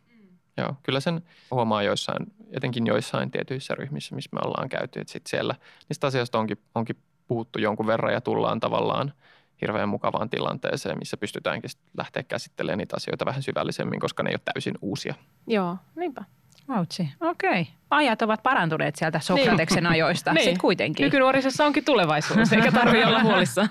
Joo, 0.57 0.75
kyllä 0.83 0.99
sen 0.99 1.21
huomaa 1.51 1.83
joissain, 1.83 2.33
etenkin 2.51 2.87
joissain 2.87 3.31
tietyissä 3.31 3.75
ryhmissä, 3.75 4.15
missä 4.15 4.29
me 4.33 4.39
ollaan 4.45 4.69
käyty. 4.69 4.99
Että 4.99 5.13
sit 5.13 5.27
siellä 5.27 5.55
niistä 5.89 6.07
asioista 6.07 6.39
onkin, 6.39 6.57
onkin 6.75 6.95
puhuttu 7.27 7.59
jonkun 7.59 7.87
verran 7.87 8.13
ja 8.13 8.21
tullaan 8.21 8.59
tavallaan 8.59 9.13
hirveän 9.61 9.89
mukavaan 9.89 10.29
tilanteeseen, 10.29 10.99
missä 10.99 11.17
pystytäänkin 11.17 11.69
lähteä 11.97 12.23
käsittelemään 12.23 12.77
niitä 12.77 12.95
asioita 12.95 13.25
vähän 13.25 13.43
syvällisemmin, 13.43 13.99
koska 13.99 14.23
ne 14.23 14.29
ei 14.29 14.33
ole 14.33 14.53
täysin 14.53 14.73
uusia. 14.81 15.13
Joo, 15.47 15.77
niinpä. 15.95 16.23
Vautsi, 16.67 17.09
okei. 17.21 17.61
Okay. 17.61 17.65
Ajat 17.89 18.21
ovat 18.21 18.43
parantuneet 18.43 18.95
sieltä 18.95 19.19
Sokrateksen 19.19 19.83
niin. 19.83 19.91
ajoista 19.91 20.31
niin. 20.33 20.43
sitten 20.43 20.61
kuitenkin. 20.61 21.03
Nykynuorisossa 21.03 21.65
onkin 21.65 21.85
tulevaisuus, 21.85 22.53
eikä 22.53 22.71
tarvitse 22.71 23.07
olla 23.07 23.23
huolissaan. 23.29 23.69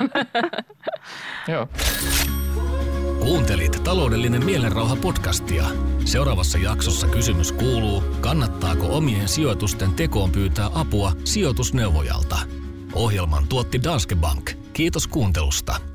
Joo. 1.53 1.69
Kuuntelit 3.21 3.81
taloudellinen 3.85 4.45
mielenrauha 4.45 4.97
podcastia. 4.97 5.65
Seuraavassa 6.05 6.59
jaksossa 6.59 7.07
kysymys 7.07 7.53
kuuluu, 7.53 8.05
kannattaako 8.21 8.97
omien 8.97 9.29
sijoitusten 9.29 9.93
tekoon 9.93 10.31
pyytää 10.31 10.71
apua 10.75 11.13
sijoitusneuvojalta. 11.25 12.39
Ohjelman 12.93 13.49
tuotti 13.49 13.83
Danske 13.83 14.15
Bank. 14.15 14.51
Kiitos 14.73 15.07
kuuntelusta. 15.07 15.90